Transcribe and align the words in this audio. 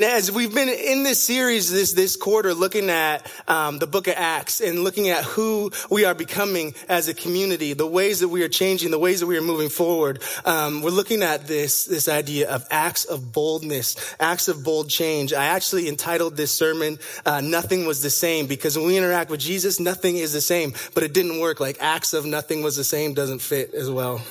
As 0.00 0.32
we've 0.32 0.54
been 0.54 0.70
in 0.70 1.02
this 1.02 1.22
series 1.22 1.70
this, 1.70 1.92
this 1.92 2.16
quarter 2.16 2.54
looking 2.54 2.88
at 2.88 3.30
um, 3.46 3.78
the 3.78 3.86
book 3.86 4.08
of 4.08 4.14
Acts 4.16 4.62
and 4.62 4.82
looking 4.82 5.10
at 5.10 5.22
who 5.22 5.70
we 5.90 6.06
are 6.06 6.14
becoming 6.14 6.72
as 6.88 7.08
a 7.08 7.14
community, 7.14 7.74
the 7.74 7.86
ways 7.86 8.20
that 8.20 8.28
we 8.28 8.42
are 8.42 8.48
changing, 8.48 8.90
the 8.90 8.98
ways 8.98 9.20
that 9.20 9.26
we 9.26 9.36
are 9.36 9.42
moving 9.42 9.68
forward, 9.68 10.22
um, 10.46 10.80
we're 10.80 10.88
looking 10.88 11.22
at 11.22 11.46
this, 11.46 11.84
this 11.84 12.08
idea 12.08 12.48
of 12.48 12.66
acts 12.70 13.04
of 13.04 13.32
boldness, 13.32 14.16
acts 14.18 14.48
of 14.48 14.64
bold 14.64 14.88
change. 14.88 15.34
I 15.34 15.44
actually 15.44 15.90
entitled 15.90 16.38
this 16.38 16.52
sermon, 16.52 16.98
uh, 17.26 17.42
Nothing 17.42 17.84
Was 17.84 18.02
the 18.02 18.08
Same, 18.08 18.46
because 18.46 18.78
when 18.78 18.86
we 18.86 18.96
interact 18.96 19.30
with 19.30 19.40
Jesus, 19.40 19.78
nothing 19.78 20.16
is 20.16 20.32
the 20.32 20.40
same, 20.40 20.72
but 20.94 21.02
it 21.02 21.12
didn't 21.12 21.38
work. 21.38 21.60
Like 21.60 21.76
acts 21.80 22.14
of 22.14 22.24
nothing 22.24 22.62
was 22.62 22.76
the 22.76 22.84
same 22.84 23.12
doesn't 23.12 23.40
fit 23.40 23.74
as 23.74 23.90
well 23.90 24.22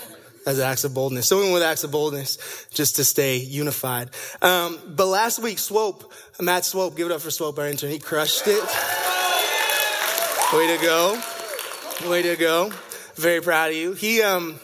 as 0.46 0.60
acts 0.60 0.84
of 0.84 0.94
boldness. 0.94 1.28
So 1.28 1.38
we 1.38 1.44
went 1.44 1.54
with 1.54 1.64
acts 1.64 1.84
of 1.84 1.92
boldness 1.92 2.68
just 2.74 2.96
to 2.98 3.04
stay 3.04 3.38
unified. 3.38 4.10
Um, 4.42 4.80
but 4.88 5.08
last 5.08 5.40
week, 5.40 5.60
Swope, 5.60 6.12
Matt 6.40 6.66
Swope, 6.66 6.96
give 6.96 7.08
it 7.08 7.14
up 7.14 7.22
for 7.22 7.32
Swope, 7.32 7.60
our 7.60 7.68
intern. 7.68 7.92
He 7.92 8.00
crushed 8.00 8.44
it. 8.48 8.64
Way 10.54 10.76
to 10.76 10.82
go. 10.82 11.22
Way 12.10 12.22
to 12.24 12.36
go. 12.36 12.72
Very 13.16 13.42
proud 13.42 13.70
of 13.70 13.76
you. 13.76 13.94
He, 13.94 14.22
um, 14.22 14.60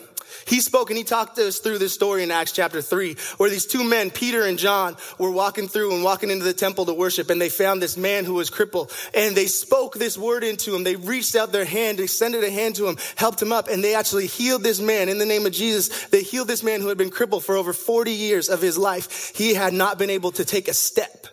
he 0.48 0.62
spoke 0.62 0.90
and 0.90 0.98
he 0.98 1.04
talked 1.04 1.38
us 1.40 1.60
through 1.60 1.78
this 1.78 1.94
story 1.94 2.24
in 2.24 2.32
Acts 2.32 2.52
chapter 2.52 2.82
3, 2.82 3.16
where 3.38 3.50
these 3.50 3.66
two 3.66 3.84
men, 3.84 4.12
Peter 4.12 4.46
and 4.46 4.58
John, 4.58 4.96
were 5.18 5.32
walking 5.32 5.68
through 5.68 5.94
and 5.94 6.04
walking 6.04 6.30
into 6.30 6.46
the 6.46 6.54
temple 6.54 6.86
to 6.86 6.94
worship, 6.94 7.30
and 7.30 7.40
they 7.40 7.50
found 7.50 7.82
this 7.82 7.98
man 7.98 8.26
who 8.26 8.36
was 8.36 8.50
crippled, 8.50 8.92
and 9.14 9.36
they 9.36 9.48
spoke 9.48 9.96
this 9.96 10.18
word 10.18 10.44
into 10.44 10.76
him. 10.76 10.84
They 10.84 10.96
reached 10.96 11.36
out 11.36 11.52
their 11.52 11.66
hand, 11.66 12.00
extended 12.00 12.44
a 12.44 12.50
hand 12.50 12.76
to 12.76 12.88
him, 12.88 12.98
helped 13.16 13.42
him 13.42 13.52
up, 13.52 13.68
and 13.68 13.84
they 13.84 13.96
actually 13.96 14.28
healed 14.28 14.64
this 14.64 14.80
man 14.80 15.10
in 15.10 15.18
the 15.18 15.26
name 15.26 15.46
of 15.46 15.52
Jesus. 15.52 16.06
They 16.08 16.22
healed 16.22 16.48
this 16.48 16.64
man 16.64 16.82
who 16.82 16.88
had 16.88 16.98
been 16.98 17.10
crippled 17.10 17.44
for 17.44 17.56
over 17.56 17.74
40 17.74 18.12
years 18.12 18.50
of 18.50 18.62
his 18.62 18.78
life. 18.78 19.34
He 19.36 19.54
had 19.54 19.74
not 19.74 19.98
been 19.98 20.10
able 20.10 20.32
to 20.32 20.46
take 20.46 20.68
a 20.68 20.74
step 20.74 21.28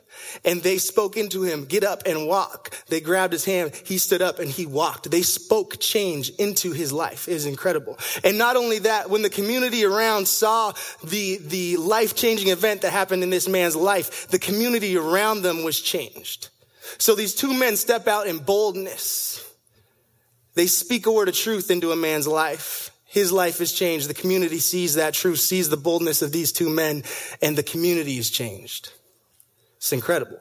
and 0.44 0.62
they 0.62 0.78
spoke 0.78 1.16
into 1.16 1.42
him, 1.42 1.64
get 1.64 1.84
up 1.84 2.02
and 2.06 2.26
walk. 2.26 2.74
They 2.88 3.00
grabbed 3.00 3.32
his 3.32 3.44
hand. 3.44 3.74
He 3.84 3.98
stood 3.98 4.22
up 4.22 4.38
and 4.38 4.50
he 4.50 4.66
walked. 4.66 5.10
They 5.10 5.22
spoke 5.22 5.78
change 5.80 6.30
into 6.30 6.72
his 6.72 6.92
life. 6.92 7.28
It 7.28 7.34
is 7.34 7.46
incredible. 7.46 7.98
And 8.22 8.38
not 8.38 8.56
only 8.56 8.80
that, 8.80 9.10
when 9.10 9.22
the 9.22 9.30
community 9.30 9.84
around 9.84 10.28
saw 10.28 10.72
the, 11.02 11.38
the 11.38 11.76
life 11.76 12.14
changing 12.14 12.48
event 12.48 12.82
that 12.82 12.92
happened 12.92 13.22
in 13.22 13.30
this 13.30 13.48
man's 13.48 13.76
life, 13.76 14.28
the 14.28 14.38
community 14.38 14.96
around 14.96 15.42
them 15.42 15.64
was 15.64 15.80
changed. 15.80 16.48
So 16.98 17.14
these 17.14 17.34
two 17.34 17.52
men 17.52 17.76
step 17.76 18.08
out 18.08 18.26
in 18.26 18.38
boldness. 18.38 19.40
They 20.54 20.66
speak 20.66 21.06
a 21.06 21.12
word 21.12 21.28
of 21.28 21.34
truth 21.34 21.70
into 21.70 21.90
a 21.90 21.96
man's 21.96 22.26
life. 22.26 22.90
His 23.04 23.32
life 23.32 23.60
is 23.60 23.72
changed. 23.72 24.08
The 24.08 24.14
community 24.14 24.58
sees 24.58 24.94
that 24.94 25.14
truth, 25.14 25.38
sees 25.38 25.68
the 25.68 25.76
boldness 25.76 26.22
of 26.22 26.32
these 26.32 26.52
two 26.52 26.68
men, 26.68 27.04
and 27.40 27.56
the 27.56 27.62
community 27.62 28.18
is 28.18 28.30
changed. 28.30 28.92
It's 29.84 29.92
incredible. 29.92 30.38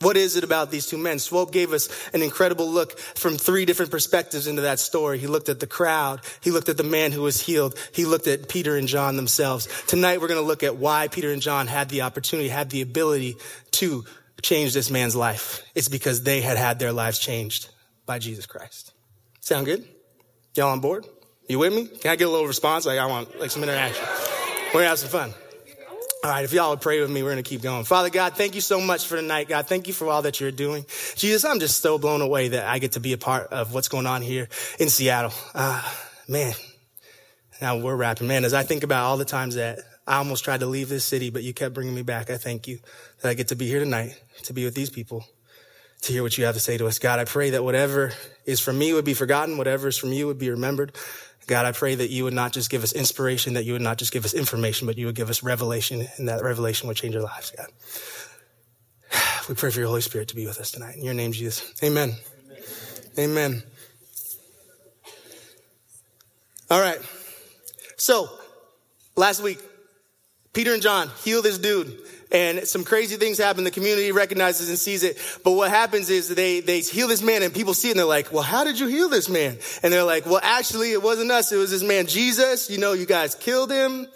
What 0.00 0.16
is 0.16 0.36
it 0.36 0.44
about 0.44 0.70
these 0.70 0.86
two 0.86 0.96
men? 0.96 1.18
Swope 1.18 1.50
gave 1.50 1.72
us 1.72 1.88
an 2.14 2.22
incredible 2.22 2.70
look 2.70 2.96
from 2.96 3.36
three 3.36 3.64
different 3.64 3.90
perspectives 3.90 4.46
into 4.46 4.62
that 4.62 4.78
story. 4.78 5.18
He 5.18 5.26
looked 5.26 5.48
at 5.48 5.58
the 5.58 5.66
crowd. 5.66 6.20
He 6.40 6.52
looked 6.52 6.68
at 6.68 6.76
the 6.76 6.84
man 6.84 7.10
who 7.10 7.22
was 7.22 7.40
healed. 7.40 7.76
He 7.90 8.04
looked 8.04 8.28
at 8.28 8.48
Peter 8.48 8.76
and 8.76 8.86
John 8.86 9.16
themselves. 9.16 9.66
Tonight 9.88 10.20
we're 10.20 10.28
going 10.28 10.40
to 10.40 10.46
look 10.46 10.62
at 10.62 10.76
why 10.76 11.08
Peter 11.08 11.32
and 11.32 11.42
John 11.42 11.66
had 11.66 11.88
the 11.88 12.02
opportunity, 12.02 12.48
had 12.48 12.70
the 12.70 12.80
ability 12.80 13.38
to 13.72 14.04
change 14.40 14.72
this 14.72 14.88
man's 14.88 15.16
life. 15.16 15.64
It's 15.74 15.88
because 15.88 16.22
they 16.22 16.40
had 16.40 16.56
had 16.56 16.78
their 16.78 16.92
lives 16.92 17.18
changed 17.18 17.70
by 18.06 18.20
Jesus 18.20 18.46
Christ. 18.46 18.92
Sound 19.40 19.66
good? 19.66 19.84
Y'all 20.54 20.70
on 20.70 20.78
board? 20.78 21.08
You 21.48 21.58
with 21.58 21.74
me? 21.74 21.88
Can 21.88 22.12
I 22.12 22.14
get 22.14 22.28
a 22.28 22.30
little 22.30 22.46
response? 22.46 22.86
Like 22.86 23.00
I 23.00 23.06
want 23.06 23.36
like 23.40 23.50
some 23.50 23.64
interaction. 23.64 24.06
We're 24.66 24.82
gonna 24.82 24.90
have 24.90 25.00
some 25.00 25.10
fun. 25.10 25.34
All 26.24 26.30
right, 26.30 26.42
if 26.42 26.54
y'all 26.54 26.70
would 26.70 26.80
pray 26.80 27.02
with 27.02 27.10
me, 27.10 27.22
we're 27.22 27.32
going 27.32 27.44
to 27.44 27.46
keep 27.46 27.60
going. 27.60 27.84
Father 27.84 28.08
God, 28.08 28.34
thank 28.34 28.54
you 28.54 28.62
so 28.62 28.80
much 28.80 29.06
for 29.06 29.16
tonight, 29.16 29.46
God. 29.46 29.66
Thank 29.66 29.88
you 29.88 29.92
for 29.92 30.08
all 30.08 30.22
that 30.22 30.40
you're 30.40 30.50
doing. 30.50 30.86
Jesus, 31.16 31.44
I'm 31.44 31.60
just 31.60 31.82
so 31.82 31.98
blown 31.98 32.22
away 32.22 32.48
that 32.48 32.66
I 32.66 32.78
get 32.78 32.92
to 32.92 33.00
be 33.00 33.12
a 33.12 33.18
part 33.18 33.48
of 33.52 33.74
what's 33.74 33.88
going 33.88 34.06
on 34.06 34.22
here 34.22 34.48
in 34.78 34.88
Seattle. 34.88 35.34
Uh, 35.54 35.82
man, 36.26 36.54
now 37.60 37.76
we're 37.76 37.94
wrapping. 37.94 38.26
Man, 38.26 38.46
as 38.46 38.54
I 38.54 38.62
think 38.62 38.84
about 38.84 39.04
all 39.04 39.18
the 39.18 39.26
times 39.26 39.56
that 39.56 39.80
I 40.06 40.16
almost 40.16 40.44
tried 40.44 40.60
to 40.60 40.66
leave 40.66 40.88
this 40.88 41.04
city, 41.04 41.28
but 41.28 41.42
you 41.42 41.52
kept 41.52 41.74
bringing 41.74 41.94
me 41.94 42.00
back, 42.00 42.30
I 42.30 42.38
thank 42.38 42.68
you 42.68 42.78
that 43.20 43.28
I 43.28 43.34
get 43.34 43.48
to 43.48 43.54
be 43.54 43.68
here 43.68 43.80
tonight, 43.80 44.18
to 44.44 44.54
be 44.54 44.64
with 44.64 44.74
these 44.74 44.88
people, 44.88 45.26
to 46.00 46.12
hear 46.14 46.22
what 46.22 46.38
you 46.38 46.46
have 46.46 46.54
to 46.54 46.60
say 46.60 46.78
to 46.78 46.86
us. 46.86 46.98
God, 46.98 47.18
I 47.18 47.26
pray 47.26 47.50
that 47.50 47.64
whatever 47.64 48.14
is 48.46 48.60
from 48.60 48.78
me 48.78 48.94
would 48.94 49.04
be 49.04 49.12
forgotten, 49.12 49.58
whatever 49.58 49.88
is 49.88 49.98
from 49.98 50.14
you 50.14 50.26
would 50.28 50.38
be 50.38 50.48
remembered. 50.48 50.96
God, 51.46 51.66
I 51.66 51.72
pray 51.72 51.94
that 51.94 52.10
you 52.10 52.24
would 52.24 52.34
not 52.34 52.52
just 52.52 52.70
give 52.70 52.82
us 52.82 52.92
inspiration, 52.92 53.54
that 53.54 53.64
you 53.64 53.72
would 53.72 53.82
not 53.82 53.98
just 53.98 54.12
give 54.12 54.24
us 54.24 54.32
information, 54.32 54.86
but 54.86 54.96
you 54.96 55.06
would 55.06 55.14
give 55.14 55.28
us 55.28 55.42
revelation, 55.42 56.06
and 56.16 56.28
that 56.28 56.42
revelation 56.42 56.88
would 56.88 56.96
change 56.96 57.14
our 57.14 57.22
lives, 57.22 57.52
God. 57.56 57.66
We 59.48 59.54
pray 59.54 59.70
for 59.70 59.78
your 59.78 59.88
Holy 59.88 60.00
Spirit 60.00 60.28
to 60.28 60.36
be 60.36 60.46
with 60.46 60.58
us 60.58 60.70
tonight. 60.70 60.96
In 60.96 61.04
your 61.04 61.12
name, 61.12 61.32
Jesus. 61.32 61.74
Amen. 61.82 62.14
Amen. 63.18 63.62
All 66.70 66.80
right. 66.80 66.98
So, 67.98 68.30
last 69.16 69.42
week, 69.42 69.58
Peter 70.54 70.72
and 70.72 70.82
John 70.82 71.10
heal 71.24 71.42
this 71.42 71.58
dude 71.58 71.98
and 72.32 72.66
some 72.66 72.84
crazy 72.84 73.16
things 73.16 73.38
happen. 73.38 73.64
The 73.64 73.70
community 73.70 74.12
recognizes 74.12 74.68
and 74.68 74.78
sees 74.78 75.02
it. 75.02 75.18
But 75.44 75.52
what 75.52 75.70
happens 75.70 76.10
is 76.10 76.28
they, 76.28 76.60
they 76.60 76.80
heal 76.80 77.08
this 77.08 77.22
man 77.22 77.42
and 77.42 77.52
people 77.52 77.74
see 77.74 77.88
it 77.88 77.92
and 77.92 77.98
they're 77.98 78.06
like, 78.06 78.32
well, 78.32 78.42
how 78.42 78.64
did 78.64 78.78
you 78.78 78.86
heal 78.86 79.08
this 79.08 79.28
man? 79.28 79.56
And 79.82 79.92
they're 79.92 80.04
like, 80.04 80.26
well, 80.26 80.40
actually, 80.42 80.92
it 80.92 81.02
wasn't 81.02 81.30
us. 81.30 81.52
It 81.52 81.56
was 81.56 81.70
this 81.70 81.82
man, 81.82 82.06
Jesus. 82.06 82.70
You 82.70 82.78
know, 82.78 82.92
you 82.92 83.06
guys 83.06 83.34
killed 83.34 83.70
him 83.70 84.06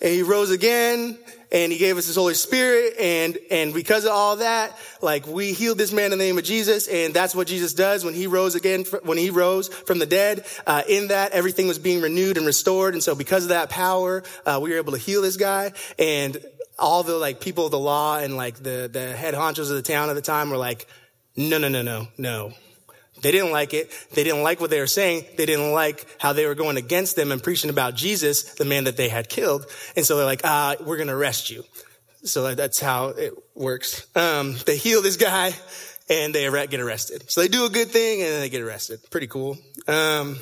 and 0.00 0.12
he 0.12 0.22
rose 0.22 0.50
again 0.50 1.18
and 1.54 1.70
he 1.70 1.78
gave 1.78 1.96
us 1.96 2.06
his 2.06 2.16
Holy 2.16 2.34
Spirit. 2.34 2.94
And, 2.98 3.38
and 3.50 3.72
because 3.72 4.04
of 4.04 4.10
all 4.10 4.36
that, 4.36 4.76
like 5.00 5.26
we 5.26 5.52
healed 5.52 5.78
this 5.78 5.92
man 5.92 6.12
in 6.12 6.18
the 6.18 6.24
name 6.24 6.36
of 6.36 6.44
Jesus. 6.44 6.88
And 6.88 7.14
that's 7.14 7.34
what 7.34 7.46
Jesus 7.46 7.74
does 7.74 8.04
when 8.04 8.12
he 8.12 8.26
rose 8.26 8.56
again, 8.56 8.84
when 9.04 9.18
he 9.18 9.30
rose 9.30 9.68
from 9.68 10.00
the 10.00 10.06
dead. 10.06 10.44
Uh, 10.66 10.82
in 10.88 11.08
that, 11.08 11.32
everything 11.32 11.68
was 11.68 11.78
being 11.78 12.02
renewed 12.02 12.36
and 12.36 12.44
restored. 12.44 12.94
And 12.94 13.02
so 13.02 13.14
because 13.14 13.44
of 13.44 13.50
that 13.50 13.70
power, 13.70 14.24
uh, 14.44 14.58
we 14.60 14.70
were 14.70 14.76
able 14.78 14.92
to 14.92 14.98
heal 14.98 15.22
this 15.22 15.36
guy. 15.36 15.72
And 15.96 16.36
all 16.78 17.02
the 17.02 17.16
like 17.16 17.40
people 17.40 17.66
of 17.66 17.70
the 17.70 17.78
law 17.78 18.18
and 18.18 18.36
like 18.36 18.56
the, 18.56 18.88
the 18.92 19.12
head 19.12 19.34
honchos 19.34 19.70
of 19.70 19.76
the 19.76 19.82
town 19.82 20.10
at 20.10 20.14
the 20.14 20.22
time 20.22 20.50
were 20.50 20.56
like, 20.56 20.86
no, 21.36 21.58
no, 21.58 21.68
no, 21.68 21.82
no, 21.82 22.08
no. 22.18 22.52
They 23.22 23.30
didn't 23.30 23.52
like 23.52 23.72
it. 23.74 23.90
They 24.12 24.24
didn't 24.24 24.42
like 24.42 24.60
what 24.60 24.70
they 24.70 24.80
were 24.80 24.86
saying. 24.86 25.24
They 25.36 25.46
didn't 25.46 25.72
like 25.72 26.06
how 26.18 26.32
they 26.32 26.46
were 26.46 26.54
going 26.54 26.76
against 26.76 27.16
them 27.16 27.32
and 27.32 27.42
preaching 27.42 27.70
about 27.70 27.94
Jesus, 27.94 28.54
the 28.54 28.64
man 28.64 28.84
that 28.84 28.96
they 28.96 29.08
had 29.08 29.28
killed. 29.28 29.66
And 29.96 30.04
so 30.04 30.16
they're 30.16 30.26
like, 30.26 30.42
ah, 30.44 30.76
we're 30.80 30.96
going 30.96 31.08
to 31.08 31.14
arrest 31.14 31.50
you. 31.50 31.64
So 32.24 32.54
that's 32.54 32.80
how 32.80 33.08
it 33.08 33.32
works. 33.54 34.06
Um, 34.16 34.56
they 34.66 34.76
heal 34.76 35.00
this 35.00 35.16
guy 35.16 35.52
and 36.10 36.34
they 36.34 36.50
get 36.66 36.80
arrested. 36.80 37.30
So 37.30 37.40
they 37.40 37.48
do 37.48 37.66
a 37.66 37.70
good 37.70 37.88
thing 37.88 38.20
and 38.20 38.30
then 38.30 38.40
they 38.40 38.48
get 38.48 38.62
arrested. 38.62 39.00
Pretty 39.10 39.26
cool. 39.26 39.56
Um, 39.86 40.38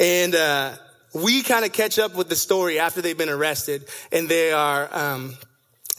and, 0.00 0.34
uh, 0.34 0.76
we 1.22 1.42
kind 1.42 1.64
of 1.64 1.72
catch 1.72 1.98
up 1.98 2.14
with 2.14 2.28
the 2.28 2.36
story 2.36 2.78
after 2.78 3.00
they've 3.00 3.18
been 3.18 3.28
arrested 3.28 3.88
and 4.12 4.28
they 4.28 4.52
are 4.52 4.88
um, 4.92 5.36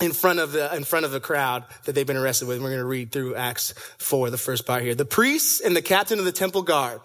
in 0.02 0.14
front 0.14 0.40
of 0.40 0.52
the 0.52 0.74
in 0.76 0.84
front 0.84 1.06
of 1.06 1.12
the 1.12 1.20
crowd 1.20 1.64
that 1.86 1.94
they've 1.94 2.08
been 2.08 2.18
arrested 2.18 2.48
with. 2.48 2.60
We're 2.60 2.70
going 2.70 2.80
to 2.80 2.86
read 2.86 3.12
through 3.12 3.36
Acts 3.36 3.74
four, 3.98 4.30
the 4.30 4.38
first 4.38 4.66
part 4.66 4.84
here. 4.84 4.96
The 4.96 5.06
priests 5.06 5.60
and 5.60 5.76
the 5.76 5.82
captain 5.82 6.20
of 6.20 6.26
the 6.26 6.32
temple 6.32 6.62
guard 6.62 7.02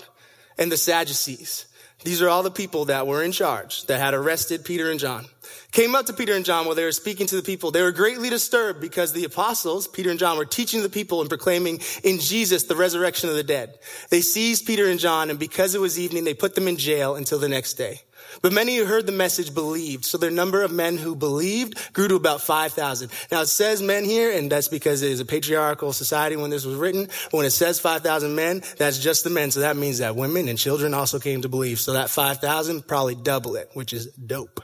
and 0.59 0.71
the 0.71 0.77
Sadducees. 0.77 1.67
These 2.05 2.21
are 2.21 2.29
all 2.29 2.43
the 2.43 2.51
people 2.51 2.87
that 2.87 3.07
were 3.07 3.23
in 3.23 3.33
charge 3.33 3.87
that 3.87 3.99
had 3.99 4.15
arrested 4.15 4.65
Peter 4.65 4.91
and 4.91 5.01
John 5.01 5.27
came 5.73 5.95
up 5.95 6.07
to 6.07 6.13
Peter 6.13 6.35
and 6.35 6.45
John 6.45 6.67
while 6.67 6.75
they 6.75 6.85
were 6.85 6.93
speaking 6.93 7.27
to 7.27 7.37
the 7.37 7.43
people. 7.43 7.71
They 7.71 7.83
were 7.83 7.93
greatly 7.93 8.31
disturbed 8.31 8.81
because 8.81 9.13
the 9.13 9.25
apostles, 9.25 9.89
Peter 9.89 10.11
and 10.11 10.19
John, 10.19 10.37
were 10.37 10.45
teaching 10.45 10.83
the 10.83 10.89
people 10.89 11.21
and 11.21 11.29
proclaiming 11.29 11.81
in 12.03 12.19
Jesus 12.19 12.65
the 12.65 12.77
resurrection 12.77 13.29
of 13.29 13.35
the 13.35 13.43
dead. 13.43 13.79
They 14.11 14.21
seized 14.21 14.67
Peter 14.67 14.89
and 14.89 15.01
John, 15.01 15.31
and 15.31 15.39
because 15.39 15.75
it 15.75 15.81
was 15.81 15.99
evening, 15.99 16.25
they 16.25 16.35
put 16.35 16.55
them 16.55 16.69
in 16.69 16.77
jail 16.77 17.17
until 17.17 17.39
the 17.39 17.49
next 17.49 17.75
day. 17.75 18.03
But 18.43 18.53
many 18.53 18.77
who 18.77 18.85
heard 18.85 19.07
the 19.07 19.13
message 19.13 19.55
believed. 19.55 20.05
So 20.05 20.19
their 20.19 20.31
number 20.31 20.63
of 20.63 20.73
men 20.73 20.97
who 20.97 21.15
believed 21.15 21.93
grew 21.93 22.09
to 22.09 22.15
about 22.15 22.41
5,000. 22.41 23.11
Now 23.31 23.43
it 23.43 23.47
says 23.47 23.83
men 23.83 24.05
here, 24.05 24.33
and 24.33 24.51
that's 24.51 24.69
because 24.69 25.03
it 25.03 25.11
is 25.11 25.21
a 25.21 25.25
patriarchal 25.25 25.93
society 25.93 26.37
when 26.37 26.51
this 26.51 26.65
was 26.65 26.77
written. 26.77 27.09
But 27.31 27.39
When 27.39 27.47
it 27.47 27.51
says 27.51 27.81
5,000 27.81 28.35
men, 28.35 28.63
that's 28.79 28.99
just 28.99 29.25
the 29.25 29.31
men. 29.31 29.51
So 29.51 29.61
that 29.61 29.77
means 29.77 29.99
that 29.99 30.17
women 30.17 30.49
and 30.49 30.59
children 30.59 30.95
also 30.95 31.19
came 31.19 31.43
to 31.43 31.49
believe. 31.49 31.81
So 31.81 31.93
that 31.93 32.11
5,000 32.11 32.87
probably 32.87 33.15
double 33.15 33.57
it, 33.57 33.71
which 33.75 33.93
is 33.93 34.07
dope. 34.13 34.63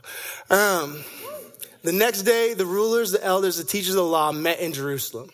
Um, 0.50 1.05
the 1.82 1.93
next 1.93 2.22
day, 2.22 2.55
the 2.55 2.67
rulers, 2.67 3.12
the 3.12 3.25
elders, 3.25 3.56
the 3.56 3.64
teachers 3.64 3.90
of 3.90 3.96
the 3.96 4.05
law 4.05 4.32
met 4.32 4.61
in 4.61 4.72
Jerusalem. 4.72 5.31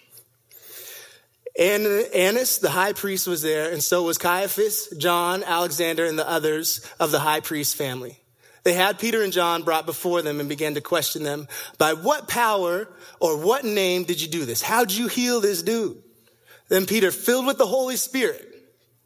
And 1.58 1.86
Annas, 2.14 2.58
the 2.58 2.70
high 2.70 2.92
priest, 2.92 3.26
was 3.26 3.40
there, 3.40 3.72
and 3.72 3.82
so 3.82 4.02
was 4.02 4.18
Caiaphas, 4.18 4.94
John, 4.98 5.42
Alexander, 5.42 6.04
and 6.04 6.18
the 6.18 6.28
others 6.28 6.86
of 7.00 7.10
the 7.10 7.18
high 7.18 7.40
priest 7.40 7.76
family. 7.76 8.18
They 8.66 8.72
had 8.72 8.98
Peter 8.98 9.22
and 9.22 9.32
John 9.32 9.62
brought 9.62 9.86
before 9.86 10.22
them 10.22 10.40
and 10.40 10.48
began 10.48 10.74
to 10.74 10.80
question 10.80 11.22
them. 11.22 11.46
By 11.78 11.92
what 11.92 12.26
power 12.26 12.88
or 13.20 13.38
what 13.38 13.64
name 13.64 14.02
did 14.02 14.20
you 14.20 14.26
do 14.26 14.44
this? 14.44 14.60
How'd 14.60 14.90
you 14.90 15.06
heal 15.06 15.40
this 15.40 15.62
dude? 15.62 16.02
Then 16.68 16.84
Peter, 16.84 17.12
filled 17.12 17.46
with 17.46 17.58
the 17.58 17.66
Holy 17.68 17.94
Spirit, 17.94 18.44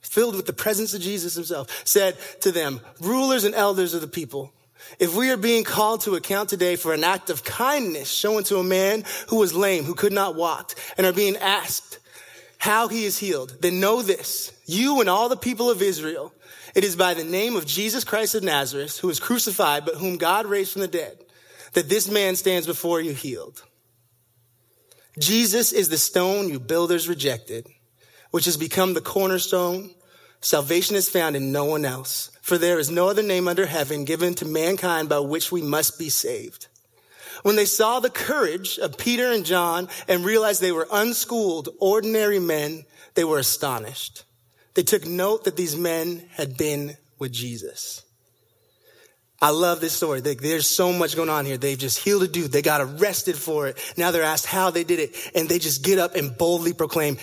filled 0.01 0.35
with 0.35 0.47
the 0.47 0.55
presence 0.55 0.95
of 0.95 1.03
Jesus 1.03 1.35
himself, 1.35 1.83
said 1.85 2.17
to 2.41 2.51
them, 2.51 2.81
rulers 3.03 3.45
and 3.45 3.55
elders 3.55 3.93
of 3.93 4.01
the 4.01 4.09
people, 4.09 4.51
if 4.99 5.15
we 5.15 5.31
are 5.31 5.37
being 5.37 5.65
called 5.65 6.01
to 6.03 6.15
account 6.15 6.49
today 6.49 6.75
for 6.75 6.95
an 6.95 7.05
act 7.05 7.29
of 7.29 7.45
kindness 7.45 8.11
shown 8.11 8.45
to 8.45 8.57
a 8.57 8.65
man 8.65 9.05
who 9.29 9.37
was 9.37 9.53
lame, 9.53 9.85
who 9.85 9.95
could 9.95 10.15
not 10.15 10.37
walk, 10.37 10.75
and 10.97 11.07
are 11.07 11.13
being 11.13 11.37
asked 11.37 11.99
how 12.57 12.89
he 12.89 13.05
is 13.05 13.19
healed, 13.19 13.59
then 13.61 13.79
know 13.79 14.01
this, 14.01 14.53
you 14.65 15.01
and 15.01 15.11
all 15.11 15.29
the 15.29 15.37
people 15.37 15.69
of 15.69 15.83
Israel, 15.83 16.33
it 16.75 16.85
is 16.85 16.97
by 16.97 17.15
the 17.15 17.25
name 17.25 17.57
of 17.57 17.67
Jesus 17.67 18.05
Christ 18.05 18.35
of 18.35 18.43
Nazareth, 18.43 18.99
who 18.99 19.09
was 19.09 19.21
crucified, 19.21 19.85
but 19.85 19.97
whom 19.97 20.17
God 20.17 20.47
raised 20.47 20.73
from 20.73 20.83
the 20.83 20.89
dead, 20.89 21.19
that 21.73 21.89
this 21.89 22.11
man 22.11 22.37
stands 22.37 22.67
before 22.67 23.01
you 23.01 23.13
healed. 23.13 23.63
Jesus 25.19 25.73
is 25.73 25.89
the 25.89 25.99
stone 25.99 26.49
you 26.49 26.61
builders 26.61 27.09
rejected, 27.09 27.67
which 28.31 28.45
has 28.45 28.57
become 28.57 28.95
the 28.95 29.01
cornerstone. 29.01 29.91
Salvation 30.41 30.97
is 30.97 31.11
found 31.11 31.37
in 31.37 31.53
no 31.53 31.65
one 31.65 31.85
else, 31.85 32.31
for 32.41 32.57
there 32.57 32.79
is 32.79 32.91
no 32.91 33.09
other 33.09 33.23
name 33.23 33.49
under 33.49 33.67
heaven 33.67 34.05
given 34.05 34.35
to 34.35 34.45
mankind 34.45 35.09
by 35.09 35.19
which 35.19 35.53
we 35.53 35.63
must 35.63 35.99
be 35.99 36.09
saved. 36.09 36.69
When 37.43 37.57
they 37.57 37.65
saw 37.65 38.01
the 38.01 38.11
courage 38.11 38.79
of 38.79 38.99
Peter 38.99 39.33
and 39.33 39.45
John 39.45 39.89
and 40.09 40.25
realized 40.25 40.61
they 40.61 40.73
were 40.73 40.89
unschooled, 40.93 41.69
ordinary 41.81 42.39
men, 42.39 42.85
they 43.15 43.25
were 43.25 43.39
astonished. 43.39 44.25
They 44.75 44.83
took 44.83 45.07
note 45.07 45.45
that 45.45 45.57
these 45.57 45.77
men 45.77 46.23
had 46.33 46.57
been 46.57 46.97
with 47.19 47.33
Jesus. 47.33 48.03
I 49.43 49.51
love 49.51 49.81
this 49.81 49.95
story. 49.95 50.21
There's 50.21 50.67
so 50.67 50.93
much 50.93 51.17
going 51.17 51.31
on 51.31 51.47
here. 51.47 51.57
They've 51.57 51.79
just 51.79 51.99
healed 51.99 52.23
a 52.23 52.29
dude. 52.29 52.53
They 52.53 52.61
got 52.61 52.83
arrested 52.83 53.37
for 53.37 53.69
it. 53.69 53.79
Now 53.97 54.11
they're 54.11 54.23
asked 54.23 54.47
how 54.47 54.71
they 54.71 54.85
did 54.85 54.99
it. 54.99 55.31
And 55.35 55.49
they 55.49 55.59
just 55.59 55.83
get 55.83 55.99
up 55.99 56.15
and 56.15 56.37
boldly 56.37 56.75
proclaim, 56.75 57.17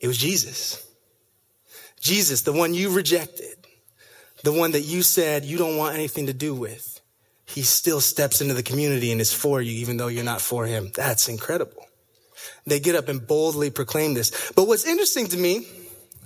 it 0.00 0.06
was 0.06 0.16
Jesus. 0.16 0.84
Jesus, 2.00 2.42
the 2.42 2.52
one 2.52 2.72
you 2.74 2.90
rejected, 2.90 3.56
the 4.44 4.52
one 4.52 4.72
that 4.72 4.82
you 4.82 5.02
said 5.02 5.44
you 5.44 5.58
don't 5.58 5.76
want 5.76 5.94
anything 5.94 6.26
to 6.26 6.32
do 6.32 6.54
with. 6.54 7.00
He 7.44 7.62
still 7.62 8.00
steps 8.00 8.40
into 8.40 8.54
the 8.54 8.62
community 8.62 9.10
and 9.10 9.20
is 9.20 9.32
for 9.32 9.60
you, 9.60 9.72
even 9.72 9.96
though 9.96 10.08
you're 10.08 10.24
not 10.24 10.40
for 10.40 10.66
him. 10.66 10.90
That's 10.94 11.28
incredible. 11.28 11.86
They 12.66 12.80
get 12.80 12.94
up 12.94 13.08
and 13.08 13.26
boldly 13.26 13.70
proclaim 13.70 14.14
this. 14.14 14.52
But 14.52 14.68
what's 14.68 14.86
interesting 14.86 15.26
to 15.28 15.36
me 15.36 15.66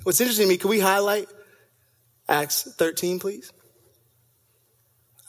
What's 0.02 0.20
interesting 0.20 0.46
to 0.46 0.48
me, 0.48 0.56
can 0.56 0.70
we 0.70 0.80
highlight 0.80 1.28
Acts 2.28 2.62
13, 2.76 3.20
please? 3.20 3.52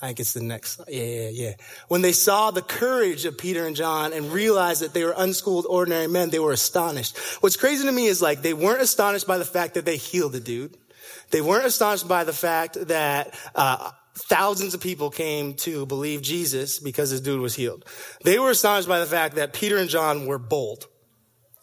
I 0.01 0.07
think 0.07 0.19
it's 0.19 0.33
the 0.33 0.43
next. 0.43 0.81
Yeah, 0.89 1.03
yeah, 1.03 1.29
yeah. 1.29 1.53
When 1.87 2.01
they 2.01 2.11
saw 2.11 2.51
the 2.51 2.61
courage 2.61 3.23
of 3.23 3.37
Peter 3.37 3.65
and 3.65 3.75
John 3.75 4.11
and 4.11 4.33
realized 4.33 4.81
that 4.81 4.93
they 4.93 5.05
were 5.05 5.13
unschooled, 5.15 5.65
ordinary 5.69 6.07
men, 6.07 6.29
they 6.29 6.39
were 6.39 6.51
astonished. 6.51 7.17
What's 7.41 7.55
crazy 7.55 7.85
to 7.85 7.91
me 7.91 8.07
is 8.07 8.21
like 8.21 8.41
they 8.41 8.53
weren't 8.53 8.81
astonished 8.81 9.27
by 9.27 9.37
the 9.37 9.45
fact 9.45 9.75
that 9.75 9.85
they 9.85 9.95
healed 9.95 10.33
the 10.33 10.41
dude. 10.41 10.75
They 11.29 11.39
weren't 11.39 11.65
astonished 11.65 12.07
by 12.07 12.25
the 12.25 12.33
fact 12.33 12.87
that 12.87 13.33
uh, 13.55 13.91
thousands 14.15 14.73
of 14.73 14.81
people 14.81 15.09
came 15.09 15.53
to 15.55 15.85
believe 15.85 16.21
Jesus 16.21 16.79
because 16.79 17.11
this 17.11 17.21
dude 17.21 17.39
was 17.39 17.55
healed. 17.55 17.85
They 18.23 18.39
were 18.39 18.49
astonished 18.49 18.89
by 18.89 18.99
the 18.99 19.05
fact 19.05 19.35
that 19.35 19.53
Peter 19.53 19.77
and 19.77 19.89
John 19.89 20.25
were 20.25 20.39
bold 20.39 20.87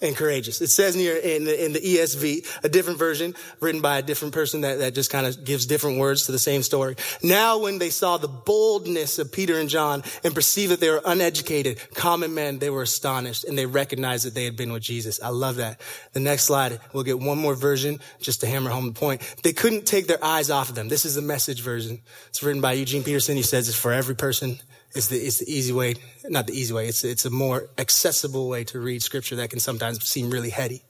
and 0.00 0.17
courageous. 0.17 0.61
It 0.61 0.69
says 0.69 0.97
near 0.97 1.17
in 1.17 1.44
the, 1.44 1.64
in 1.64 1.73
the 1.73 1.81
ESV, 1.81 2.64
a 2.64 2.69
different 2.69 2.99
version 2.99 3.35
written 3.61 3.81
by 3.81 3.99
a 3.99 4.02
different 4.02 4.35
person 4.35 4.62
that, 4.62 4.79
that 4.79 4.94
just 4.94 5.11
kind 5.11 5.26
of 5.26 5.44
gives 5.44 5.67
different 5.67 5.99
words 5.99 6.26
to 6.26 6.32
the 6.32 6.38
same 6.38 6.62
story. 6.62 6.97
Now 7.23 7.58
when 7.58 7.79
they 7.79 7.91
saw 7.91 8.17
the 8.17 8.29
boldness 8.29 9.19
of 9.19 9.32
Peter 9.32 9.58
and 9.58 9.69
John 9.69 10.02
and 10.25 10.35
perceived 10.35 10.73
that 10.73 10.81
they 10.81 10.91
were 10.91 11.02
uneducated, 11.05 11.81
common 11.94 12.35
men, 12.35 12.58
they 12.58 12.70
were 12.70 12.82
astonished 12.82 13.44
and 13.44 13.56
they 13.56 13.67
recognized 13.67 14.26
that 14.26 14.35
they 14.35 14.44
had 14.44 14.56
been 14.56 14.73
with 14.73 14.82
Jesus. 14.82 15.23
I 15.23 15.29
love 15.29 15.56
that. 15.56 15.81
The 16.12 16.20
next 16.20 16.44
slide, 16.44 16.81
we'll 16.93 17.05
get 17.05 17.19
one 17.19 17.38
more 17.38 17.55
version 17.55 18.00
just 18.20 18.41
to 18.41 18.47
hammer 18.47 18.70
home 18.70 18.87
the 18.87 18.93
point. 18.93 19.20
They 19.43 19.52
couldn't 19.52 19.87
take 19.87 20.06
their 20.06 20.23
eyes 20.25 20.50
off 20.50 20.70
of 20.70 20.75
them. 20.75 20.88
This 20.88 21.05
is 21.05 21.14
the 21.14 21.23
message 21.23 21.62
version. 21.62 22.00
It's 22.29 22.43
written 22.43 22.61
by 22.61 22.73
Eugene 22.73 23.02
Peterson. 23.02 23.37
He 23.37 23.43
says 23.43 23.69
it's 23.69 23.79
for 23.79 23.93
every 23.93 24.14
person 24.14 24.58
it's 24.94 25.06
the, 25.06 25.16
it's 25.16 25.38
the 25.38 25.52
easy 25.52 25.72
way, 25.72 25.94
not 26.25 26.46
the 26.46 26.52
easy 26.52 26.75
way, 26.75 26.88
it's, 26.88 27.04
it's 27.04 27.25
a 27.25 27.31
more 27.31 27.69
accessible 27.78 28.48
way 28.48 28.64
to 28.64 28.81
read 28.81 29.02
scripture 29.02 29.37
that 29.37 29.50
can 29.50 29.60
sometimes 29.60 30.04
seem 30.04 30.31
really 30.31 30.50
heady. 30.50 30.82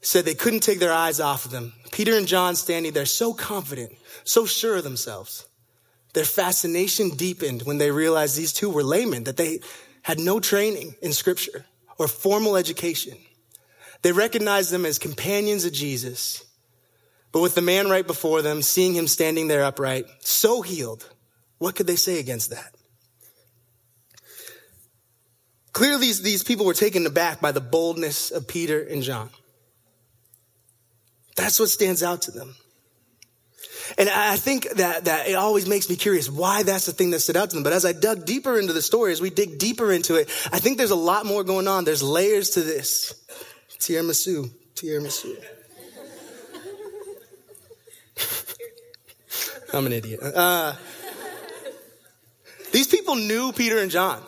Said 0.00 0.24
they 0.24 0.34
couldn't 0.34 0.60
take 0.60 0.78
their 0.78 0.92
eyes 0.92 1.20
off 1.20 1.44
of 1.44 1.50
them. 1.50 1.72
Peter 1.90 2.16
and 2.16 2.26
John 2.26 2.54
standing 2.54 2.92
there 2.92 3.06
so 3.06 3.34
confident, 3.34 3.92
so 4.24 4.46
sure 4.46 4.76
of 4.76 4.84
themselves. 4.84 5.46
Their 6.14 6.24
fascination 6.24 7.10
deepened 7.10 7.62
when 7.62 7.78
they 7.78 7.90
realized 7.90 8.36
these 8.36 8.52
two 8.52 8.70
were 8.70 8.84
laymen, 8.84 9.24
that 9.24 9.36
they 9.36 9.60
had 10.02 10.18
no 10.18 10.40
training 10.40 10.94
in 11.02 11.12
scripture 11.12 11.66
or 11.98 12.08
formal 12.08 12.56
education. 12.56 13.18
They 14.02 14.12
recognized 14.12 14.70
them 14.70 14.86
as 14.86 14.98
companions 14.98 15.64
of 15.64 15.72
Jesus. 15.72 16.44
But 17.32 17.40
with 17.40 17.54
the 17.54 17.60
man 17.60 17.90
right 17.90 18.06
before 18.06 18.40
them, 18.40 18.62
seeing 18.62 18.94
him 18.94 19.08
standing 19.08 19.48
there 19.48 19.64
upright, 19.64 20.06
so 20.20 20.62
healed, 20.62 21.10
what 21.58 21.74
could 21.74 21.86
they 21.86 21.96
say 21.96 22.18
against 22.18 22.50
that? 22.50 22.75
Clearly, 25.76 26.10
these, 26.10 26.42
people 26.42 26.64
were 26.64 26.72
taken 26.72 27.04
aback 27.04 27.42
by 27.42 27.52
the 27.52 27.60
boldness 27.60 28.30
of 28.30 28.48
Peter 28.48 28.82
and 28.82 29.02
John. 29.02 29.28
That's 31.36 31.60
what 31.60 31.68
stands 31.68 32.02
out 32.02 32.22
to 32.22 32.30
them. 32.30 32.56
And 33.98 34.08
I 34.08 34.36
think 34.36 34.70
that, 34.76 35.04
that 35.04 35.28
it 35.28 35.34
always 35.34 35.68
makes 35.68 35.90
me 35.90 35.96
curious 35.96 36.30
why 36.30 36.62
that's 36.62 36.86
the 36.86 36.92
thing 36.92 37.10
that 37.10 37.20
stood 37.20 37.36
out 37.36 37.50
to 37.50 37.56
them. 37.56 37.62
But 37.62 37.74
as 37.74 37.84
I 37.84 37.92
dug 37.92 38.24
deeper 38.24 38.58
into 38.58 38.72
the 38.72 38.80
story, 38.80 39.12
as 39.12 39.20
we 39.20 39.28
dig 39.28 39.58
deeper 39.58 39.92
into 39.92 40.14
it, 40.14 40.30
I 40.50 40.60
think 40.60 40.78
there's 40.78 40.92
a 40.92 40.96
lot 40.96 41.26
more 41.26 41.44
going 41.44 41.68
on. 41.68 41.84
There's 41.84 42.02
layers 42.02 42.48
to 42.52 42.62
this. 42.62 43.12
Tiramisu, 43.78 44.50
tiramisu. 44.76 45.44
I'm 49.74 49.84
an 49.84 49.92
idiot. 49.92 50.20
Uh, 50.22 50.72
these 52.72 52.86
people 52.86 53.16
knew 53.16 53.52
Peter 53.52 53.76
and 53.76 53.90
John. 53.90 54.22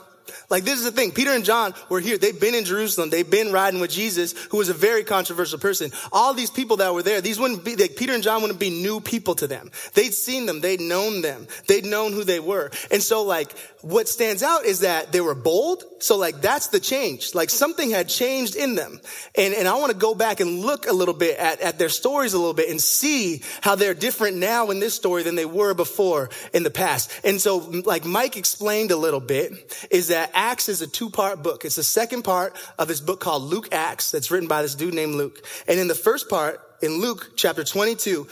Like 0.51 0.65
this 0.65 0.79
is 0.79 0.85
the 0.85 0.93
thing. 0.93 1.13
Peter 1.13 1.33
and 1.33 1.45
John 1.45 1.75
were 1.91 2.01
here. 2.01 2.17
They've 2.17 2.39
been 2.39 2.55
in 2.55 2.65
Jerusalem. 2.65 3.11
They've 3.11 3.29
been 3.29 3.53
riding 3.53 3.81
with 3.81 3.91
Jesus, 3.91 4.33
who 4.47 4.57
was 4.57 4.71
a 4.71 4.75
very 4.75 5.05
controversial 5.05 5.59
person. 5.59 5.93
All 6.11 6.33
these 6.33 6.51
people 6.51 6.79
that 6.79 6.95
were 6.95 7.03
there, 7.03 7.21
these 7.21 7.39
wouldn't 7.39 7.65
be, 7.65 7.77
like, 7.77 7.97
Peter 7.97 8.15
and 8.15 8.23
John 8.23 8.41
wouldn't 8.41 8.59
be 8.59 8.71
new 8.71 9.01
people 9.01 9.35
to 9.37 9.47
them. 9.47 9.71
They'd 9.95 10.15
seen 10.15 10.47
them. 10.47 10.61
They'd 10.61 10.81
known 10.81 11.21
them. 11.21 11.47
They'd 11.67 11.85
known 11.85 12.13
who 12.13 12.25
they 12.25 12.41
were. 12.41 12.71
And 12.91 13.03
so 13.03 13.25
like, 13.25 13.53
what 13.83 14.09
stands 14.09 14.43
out 14.43 14.65
is 14.65 14.81
that 14.81 15.13
they 15.13 15.21
were 15.21 15.35
bold. 15.35 15.85
So 16.01 16.17
like, 16.17 16.41
that's 16.41 16.69
the 16.69 16.81
change. 16.81 17.35
Like 17.35 17.51
something 17.51 17.91
had 17.91 18.09
changed 18.09 18.57
in 18.57 18.75
them. 18.75 19.01
And, 19.35 19.53
and 19.55 19.69
I 19.69 19.75
want 19.79 19.93
to 19.93 19.99
go 19.99 20.15
back 20.15 20.41
and 20.41 20.61
look 20.61 20.87
a 20.87 20.93
little 20.93 21.15
bit 21.15 21.39
at, 21.39 21.61
at 21.61 21.79
their 21.79 21.89
stories 21.89 22.33
a 22.33 22.39
little 22.39 22.55
bit 22.55 22.71
and 22.71 22.81
see 22.81 23.43
how 23.61 23.75
they're 23.75 23.95
different 23.95 24.39
now 24.39 24.71
in 24.71 24.81
this 24.81 24.95
story 24.95 25.25
than 25.25 25.35
they 25.35 25.45
were 25.45 25.75
before 25.75 26.31
in 26.55 26.63
the 26.63 26.71
past. 26.71 27.11
And 27.23 27.41
so 27.41 27.59
like 27.59 28.05
Mike 28.05 28.37
explained 28.37 28.91
a 28.91 28.97
little 28.97 29.21
bit 29.21 29.53
is 29.91 30.09
that 30.09 30.31
Acts 30.39 30.69
is 30.69 30.81
a 30.81 30.87
two 30.87 31.11
part 31.11 31.43
book. 31.43 31.65
It's 31.65 31.75
the 31.75 31.83
second 31.83 32.23
part 32.23 32.57
of 32.79 32.87
this 32.87 33.01
book 33.01 33.19
called 33.19 33.43
Luke 33.43 33.71
Acts 33.73 34.13
that's 34.13 34.31
written 34.31 34.49
by 34.49 34.63
this 34.63 34.77
dude 34.77 34.95
named 34.95 35.17
Luke. 35.17 35.45
And 35.67 35.81
in 35.81 35.89
the 35.89 35.97
first 35.97 36.31
part, 36.31 36.61
in 36.81 37.01
Luke 37.01 37.33
chapter 37.35 37.65
22, 37.65 38.29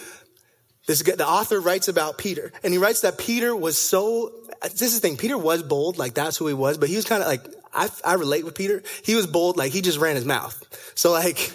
this, 0.86 1.02
the 1.02 1.26
author 1.26 1.60
writes 1.60 1.88
about 1.88 2.16
Peter 2.16 2.52
and 2.62 2.72
he 2.72 2.78
writes 2.78 3.00
that 3.00 3.18
Peter 3.18 3.56
was 3.56 3.76
so, 3.76 4.30
this 4.62 4.82
is 4.82 5.00
the 5.00 5.08
thing, 5.08 5.16
Peter 5.16 5.36
was 5.36 5.64
bold, 5.64 5.98
like 5.98 6.14
that's 6.14 6.36
who 6.36 6.46
he 6.46 6.54
was, 6.54 6.78
but 6.78 6.88
he 6.88 6.94
was 6.94 7.04
kind 7.04 7.22
of 7.22 7.28
like, 7.28 7.42
I, 7.74 7.88
I 8.04 8.14
relate 8.14 8.44
with 8.44 8.54
Peter. 8.54 8.84
He 9.02 9.16
was 9.16 9.26
bold, 9.26 9.56
like 9.56 9.72
he 9.72 9.80
just 9.80 9.98
ran 9.98 10.14
his 10.14 10.24
mouth. 10.24 10.92
So 10.94 11.10
like, 11.10 11.52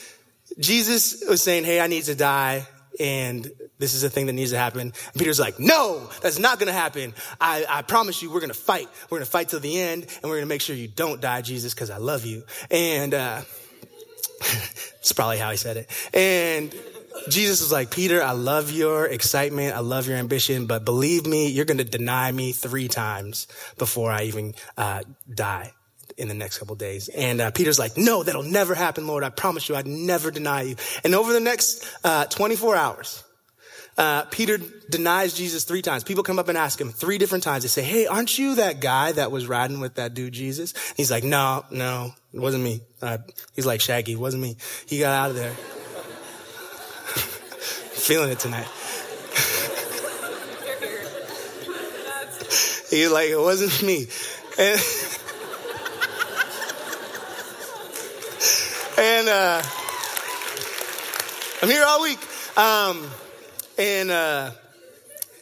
Jesus 0.60 1.24
was 1.28 1.42
saying, 1.42 1.64
Hey, 1.64 1.80
I 1.80 1.88
need 1.88 2.04
to 2.04 2.14
die 2.14 2.68
and 3.00 3.50
this 3.78 3.94
is 3.94 4.04
a 4.04 4.10
thing 4.10 4.26
that 4.26 4.32
needs 4.32 4.50
to 4.50 4.58
happen. 4.58 4.80
And 4.80 4.94
Peter's 5.16 5.40
like, 5.40 5.58
no, 5.58 6.08
that's 6.20 6.38
not 6.38 6.58
going 6.58 6.66
to 6.66 6.72
happen. 6.72 7.14
I, 7.40 7.64
I 7.68 7.82
promise 7.82 8.22
you, 8.22 8.30
we're 8.30 8.40
going 8.40 8.50
to 8.50 8.58
fight. 8.58 8.88
We're 9.08 9.18
going 9.18 9.26
to 9.26 9.30
fight 9.30 9.48
till 9.48 9.60
the 9.60 9.80
end 9.80 10.02
and 10.02 10.24
we're 10.24 10.36
going 10.36 10.42
to 10.42 10.46
make 10.46 10.60
sure 10.60 10.74
you 10.74 10.88
don't 10.88 11.20
die, 11.20 11.42
Jesus, 11.42 11.74
because 11.74 11.90
I 11.90 11.98
love 11.98 12.24
you. 12.24 12.44
And, 12.70 13.14
uh, 13.14 13.42
it's 14.98 15.12
probably 15.12 15.38
how 15.38 15.50
he 15.50 15.56
said 15.56 15.76
it. 15.76 15.90
And 16.12 16.74
Jesus 17.28 17.60
was 17.60 17.72
like, 17.72 17.90
Peter, 17.90 18.22
I 18.22 18.32
love 18.32 18.70
your 18.70 19.06
excitement. 19.06 19.74
I 19.74 19.80
love 19.80 20.06
your 20.06 20.16
ambition, 20.16 20.66
but 20.66 20.84
believe 20.84 21.26
me, 21.26 21.48
you're 21.48 21.64
going 21.64 21.78
to 21.78 21.84
deny 21.84 22.30
me 22.30 22.52
three 22.52 22.88
times 22.88 23.48
before 23.76 24.10
I 24.10 24.24
even, 24.24 24.54
uh, 24.76 25.02
die 25.32 25.72
in 26.18 26.28
the 26.28 26.34
next 26.34 26.58
couple 26.58 26.74
days. 26.74 27.08
And 27.08 27.40
uh, 27.40 27.50
Peter's 27.52 27.78
like, 27.78 27.96
no, 27.96 28.22
that'll 28.22 28.42
never 28.42 28.74
happen, 28.74 29.06
Lord. 29.06 29.24
I 29.24 29.30
promise 29.30 29.68
you, 29.68 29.76
I'd 29.76 29.86
never 29.86 30.30
deny 30.30 30.62
you. 30.62 30.76
And 31.04 31.14
over 31.14 31.32
the 31.32 31.40
next 31.40 31.88
uh, 32.04 32.26
24 32.26 32.76
hours, 32.76 33.24
uh, 33.96 34.24
Peter 34.24 34.58
denies 34.90 35.34
Jesus 35.34 35.64
three 35.64 35.82
times. 35.82 36.04
People 36.04 36.22
come 36.22 36.38
up 36.38 36.48
and 36.48 36.58
ask 36.58 36.80
him 36.80 36.90
three 36.90 37.18
different 37.18 37.44
times. 37.44 37.62
They 37.62 37.68
say, 37.68 37.82
Hey, 37.82 38.06
aren't 38.06 38.38
you 38.38 38.56
that 38.56 38.80
guy 38.80 39.12
that 39.12 39.32
was 39.32 39.46
riding 39.46 39.80
with 39.80 39.94
that 39.94 40.14
dude 40.14 40.32
Jesus? 40.32 40.74
He's 40.96 41.10
like, 41.10 41.24
No, 41.24 41.64
no, 41.70 42.12
it 42.32 42.38
wasn't 42.38 42.64
me. 42.64 42.80
Uh, 43.00 43.18
he's 43.54 43.66
like 43.66 43.80
Shaggy, 43.80 44.12
it 44.12 44.20
wasn't 44.20 44.42
me. 44.42 44.56
He 44.86 45.00
got 45.00 45.14
out 45.14 45.30
of 45.30 45.36
there. 45.36 45.50
Feeling 47.98 48.30
it 48.30 48.38
tonight. 48.38 48.68
He's 52.90 53.10
like, 53.10 53.28
it 53.28 53.38
wasn't 53.38 53.82
me. 53.82 54.06
And, 54.58 54.80
and 59.28 59.62
uh, 59.62 59.62
I'm 61.62 61.68
here 61.68 61.84
all 61.86 62.02
week. 62.02 62.18
Um, 62.56 63.06
and 63.78 64.10
uh, 64.10 64.50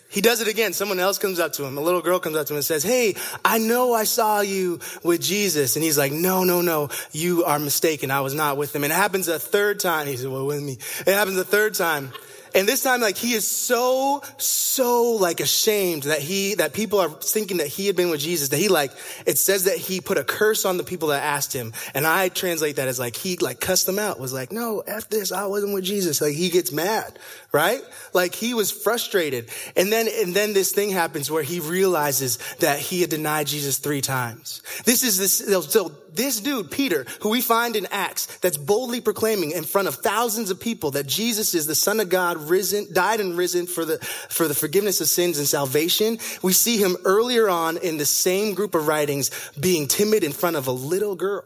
he 0.08 0.20
does 0.20 0.40
it 0.40 0.48
again. 0.48 0.72
Someone 0.72 0.98
else 0.98 1.18
comes 1.18 1.38
up 1.38 1.52
to 1.54 1.64
him. 1.64 1.78
A 1.78 1.80
little 1.80 2.02
girl 2.02 2.18
comes 2.18 2.36
up 2.36 2.46
to 2.46 2.52
him 2.52 2.56
and 2.56 2.64
says, 2.64 2.82
Hey, 2.82 3.14
I 3.44 3.58
know 3.58 3.92
I 3.92 4.04
saw 4.04 4.40
you 4.40 4.80
with 5.02 5.20
Jesus. 5.20 5.76
And 5.76 5.84
he's 5.84 5.98
like, 5.98 6.12
No, 6.12 6.44
no, 6.44 6.62
no. 6.62 6.88
You 7.12 7.44
are 7.44 7.58
mistaken. 7.58 8.10
I 8.10 8.20
was 8.20 8.34
not 8.34 8.56
with 8.56 8.74
him. 8.74 8.84
And 8.84 8.92
it 8.92 8.96
happens 8.96 9.28
a 9.28 9.38
third 9.38 9.78
time. 9.78 10.06
He 10.06 10.16
said, 10.16 10.30
Well, 10.30 10.46
with 10.46 10.62
me. 10.62 10.78
It 11.00 11.14
happens 11.14 11.36
a 11.36 11.44
third 11.44 11.74
time. 11.74 12.12
And 12.56 12.66
this 12.66 12.82
time, 12.82 13.02
like, 13.02 13.18
he 13.18 13.34
is 13.34 13.46
so, 13.46 14.22
so, 14.38 15.12
like, 15.12 15.40
ashamed 15.40 16.04
that 16.04 16.20
he, 16.20 16.54
that 16.54 16.72
people 16.72 16.98
are 16.98 17.10
thinking 17.10 17.58
that 17.58 17.66
he 17.66 17.86
had 17.86 17.96
been 17.96 18.08
with 18.08 18.20
Jesus, 18.20 18.48
that 18.48 18.56
he, 18.56 18.68
like, 18.68 18.90
it 19.26 19.36
says 19.36 19.64
that 19.64 19.76
he 19.76 20.00
put 20.00 20.16
a 20.16 20.24
curse 20.24 20.64
on 20.64 20.78
the 20.78 20.82
people 20.82 21.08
that 21.08 21.22
asked 21.22 21.52
him. 21.52 21.74
And 21.94 22.06
I 22.06 22.30
translate 22.30 22.76
that 22.76 22.88
as, 22.88 22.98
like, 22.98 23.14
he, 23.14 23.36
like, 23.36 23.60
cussed 23.60 23.84
them 23.84 23.98
out, 23.98 24.18
was 24.18 24.32
like, 24.32 24.52
no, 24.52 24.80
F 24.80 25.08
this, 25.10 25.32
I 25.32 25.44
wasn't 25.44 25.74
with 25.74 25.84
Jesus. 25.84 26.22
Like, 26.22 26.34
he 26.34 26.48
gets 26.48 26.72
mad, 26.72 27.18
right? 27.52 27.82
Like, 28.14 28.34
he 28.34 28.54
was 28.54 28.72
frustrated. 28.72 29.50
And 29.76 29.92
then, 29.92 30.08
and 30.08 30.34
then 30.34 30.54
this 30.54 30.72
thing 30.72 30.90
happens 30.90 31.30
where 31.30 31.42
he 31.42 31.60
realizes 31.60 32.38
that 32.60 32.78
he 32.78 33.02
had 33.02 33.10
denied 33.10 33.48
Jesus 33.48 33.76
three 33.78 34.00
times. 34.00 34.62
This 34.86 35.02
is 35.02 35.18
this, 35.18 35.38
so 35.70 35.92
this 36.12 36.40
dude, 36.40 36.70
Peter, 36.70 37.06
who 37.20 37.30
we 37.30 37.40
find 37.40 37.76
in 37.76 37.86
Acts, 37.90 38.26
that's 38.38 38.56
boldly 38.56 39.00
proclaiming 39.00 39.50
in 39.50 39.64
front 39.64 39.88
of 39.88 39.96
thousands 39.96 40.50
of 40.50 40.60
people 40.60 40.92
that 40.92 41.06
Jesus 41.06 41.54
is 41.54 41.66
the 41.66 41.74
Son 41.74 42.00
of 42.00 42.08
God, 42.08 42.36
risen, 42.48 42.86
died 42.92 43.20
and 43.20 43.36
risen 43.36 43.66
for 43.66 43.84
the, 43.84 43.98
for 43.98 44.48
the 44.48 44.54
forgiveness 44.54 45.00
of 45.00 45.08
sins 45.08 45.38
and 45.38 45.46
salvation. 45.46 46.18
We 46.42 46.52
see 46.52 46.76
him 46.78 46.96
earlier 47.04 47.48
on 47.48 47.76
in 47.76 47.98
the 47.98 48.06
same 48.06 48.54
group 48.54 48.74
of 48.74 48.86
writings 48.86 49.30
being 49.58 49.88
timid 49.88 50.24
in 50.24 50.32
front 50.32 50.56
of 50.56 50.66
a 50.66 50.72
little 50.72 51.16
girl. 51.16 51.44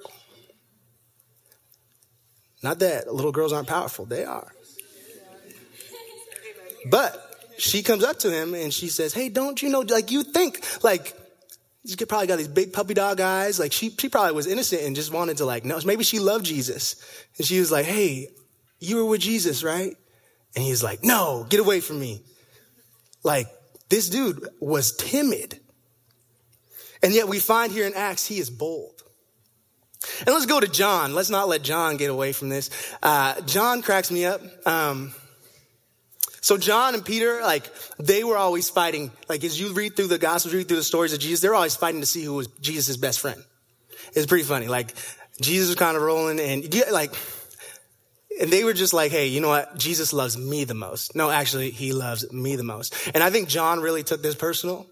Not 2.63 2.81
that 2.81 3.13
little 3.13 3.33
girls 3.33 3.53
aren't 3.53 3.69
powerful, 3.69 4.05
they 4.05 4.25
are. 4.25 4.53
But 6.89 7.27
she 7.59 7.83
comes 7.83 8.05
up 8.05 8.19
to 8.21 8.31
him 8.31 8.55
and 8.55 8.73
she 8.73 8.89
says, 8.89 9.13
Hey, 9.13 9.29
don't 9.29 9.61
you 9.63 9.69
know, 9.69 9.81
like 9.81 10.11
you 10.11 10.23
think, 10.23 10.65
like, 10.83 11.15
she 11.99 12.05
probably 12.07 12.27
got 12.27 12.37
these 12.37 12.49
big 12.49 12.73
puppy 12.73 12.95
dog 12.95 13.21
eyes. 13.21 13.59
Like 13.59 13.73
she, 13.73 13.91
she 13.91 14.09
probably 14.09 14.33
was 14.33 14.47
innocent 14.47 14.83
and 14.83 14.97
just 14.97 15.13
wanted 15.13 15.39
to 15.39 15.45
like 15.45 15.65
know. 15.65 15.79
Maybe 15.85 16.05
she 16.05 16.19
loved 16.19 16.45
Jesus. 16.45 16.97
And 17.37 17.47
she 17.47 17.59
was 17.59 17.71
like, 17.71 17.87
Hey, 17.87 18.29
you 18.81 18.97
were 18.97 19.05
with 19.05 19.21
Jesus, 19.21 19.63
right? 19.63 19.97
And 20.57 20.65
he's 20.65 20.83
like, 20.83 21.05
no, 21.05 21.47
get 21.49 21.61
away 21.61 21.81
from 21.81 22.01
me. 22.01 22.23
Like 23.23 23.47
this 23.89 24.09
dude 24.09 24.49
was 24.59 24.97
timid. 24.97 25.61
And 27.03 27.15
yet 27.15 27.29
we 27.29 27.39
find 27.39 27.73
here 27.73 27.87
in 27.87 27.95
Acts, 27.95 28.27
he 28.27 28.39
is 28.39 28.51
bold. 28.51 29.03
And 30.21 30.29
let's 30.29 30.47
go 30.47 30.61
to 30.61 30.67
John. 30.67 31.15
Let's 31.15 31.31
not 31.31 31.49
let 31.49 31.63
John 31.63 31.99
get 31.99 32.11
away 32.11 32.33
from 32.33 32.49
this. 32.49 32.71
Uh, 33.03 33.41
John 33.43 33.83
cracks 33.83 34.11
me 34.11 34.25
up. 34.25 34.41
Um, 34.67 35.15
so 36.41 36.57
John 36.57 36.95
and 36.95 37.05
Peter, 37.05 37.41
like, 37.43 37.71
they 37.99 38.25
were 38.25 38.37
always 38.37 38.71
fighting. 38.71 39.11
Like, 39.29 39.45
as 39.45 39.61
you 39.61 39.73
read 39.73 39.97
through 39.97 40.09
the 40.09 40.19
Gospels, 40.19 40.55
read 40.55 40.69
through 40.69 40.79
the 40.79 40.83
stories 40.83 41.13
of 41.13 41.21
Jesus, 41.21 41.41
they're 41.41 41.55
always 41.55 41.77
fighting 41.77 42.01
to 42.01 42.07
see 42.07 42.25
who 42.25 42.35
was 42.35 42.47
Jesus' 42.61 42.97
best 42.97 43.21
friend. 43.21 43.43
It's 44.15 44.27
pretty 44.27 44.45
funny. 44.45 44.69
Like, 44.69 44.95
Jesus 45.41 45.69
was 45.69 45.77
kind 45.77 45.97
of 45.97 46.03
rolling 46.03 46.41
and, 46.41 46.75
like, 46.91 47.15
and 48.41 48.51
they 48.51 48.65
were 48.65 48.73
just 48.73 48.95
like, 48.95 49.11
hey, 49.11 49.27
you 49.27 49.41
know 49.41 49.49
what? 49.49 49.77
Jesus 49.77 50.13
loves 50.13 50.39
me 50.39 50.65
the 50.65 50.75
most. 50.75 51.15
No, 51.15 51.31
actually, 51.31 51.71
he 51.71 51.93
loves 51.93 52.31
me 52.33 52.57
the 52.57 52.65
most. 52.65 52.95
And 53.15 53.23
I 53.23 53.31
think 53.31 53.49
John 53.49 53.81
really 53.81 54.03
took 54.03 54.23
this 54.23 54.35
personal. 54.35 54.87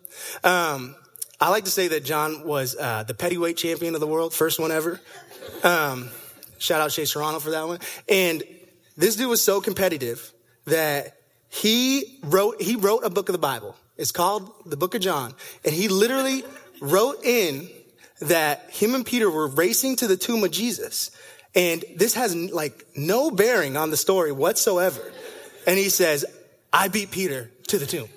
Um, 0.45 0.95
I 1.41 1.49
like 1.51 1.65
to 1.65 1.71
say 1.71 1.89
that 1.89 2.05
John 2.05 2.47
was 2.47 2.77
uh, 2.77 3.05
the 3.05 3.15
pettyweight 3.15 3.57
champion 3.57 3.95
of 3.95 4.01
the 4.01 4.07
world, 4.07 4.35
first 4.35 4.61
one 4.61 4.71
ever. 4.71 5.01
Um, 5.63 6.11
shout 6.59 6.81
out 6.81 6.93
Shea 6.93 7.07
Serrano 7.07 7.39
for 7.39 7.51
that 7.51 7.67
one. 7.67 7.79
And 8.09 8.43
this 8.97 9.17
dude 9.17 9.29
was 9.29 9.43
so 9.43 9.61
competitive 9.61 10.33
that 10.67 11.18
he 11.49 12.19
wrote, 12.23 12.61
he 12.61 12.77
wrote 12.77 13.05
a 13.05 13.11
book 13.11 13.29
of 13.29 13.33
the 13.33 13.39
Bible. 13.39 13.77
It's 13.97 14.13
called 14.13 14.51
the 14.67 14.77
book 14.77 14.95
of 14.95 15.01
John. 15.01 15.35
And 15.65 15.75
he 15.75 15.89
literally 15.89 16.45
wrote 16.81 17.25
in 17.25 17.69
that 18.21 18.71
him 18.71 18.95
and 18.95 19.05
Peter 19.05 19.31
were 19.31 19.49
racing 19.49 19.97
to 19.97 20.07
the 20.07 20.17
tomb 20.17 20.45
of 20.45 20.51
Jesus. 20.51 21.11
And 21.55 21.85
this 21.97 22.15
has 22.15 22.35
like 22.37 22.87
no 22.97 23.31
bearing 23.31 23.77
on 23.77 23.91
the 23.91 23.97
story 23.97 24.33
whatsoever. 24.33 25.01
And 25.67 25.79
he 25.79 25.89
says, 25.89 26.25
I 26.73 26.89
beat 26.89 27.11
Peter 27.11 27.51
to 27.69 27.79
the 27.79 27.87
tomb. 27.87 28.09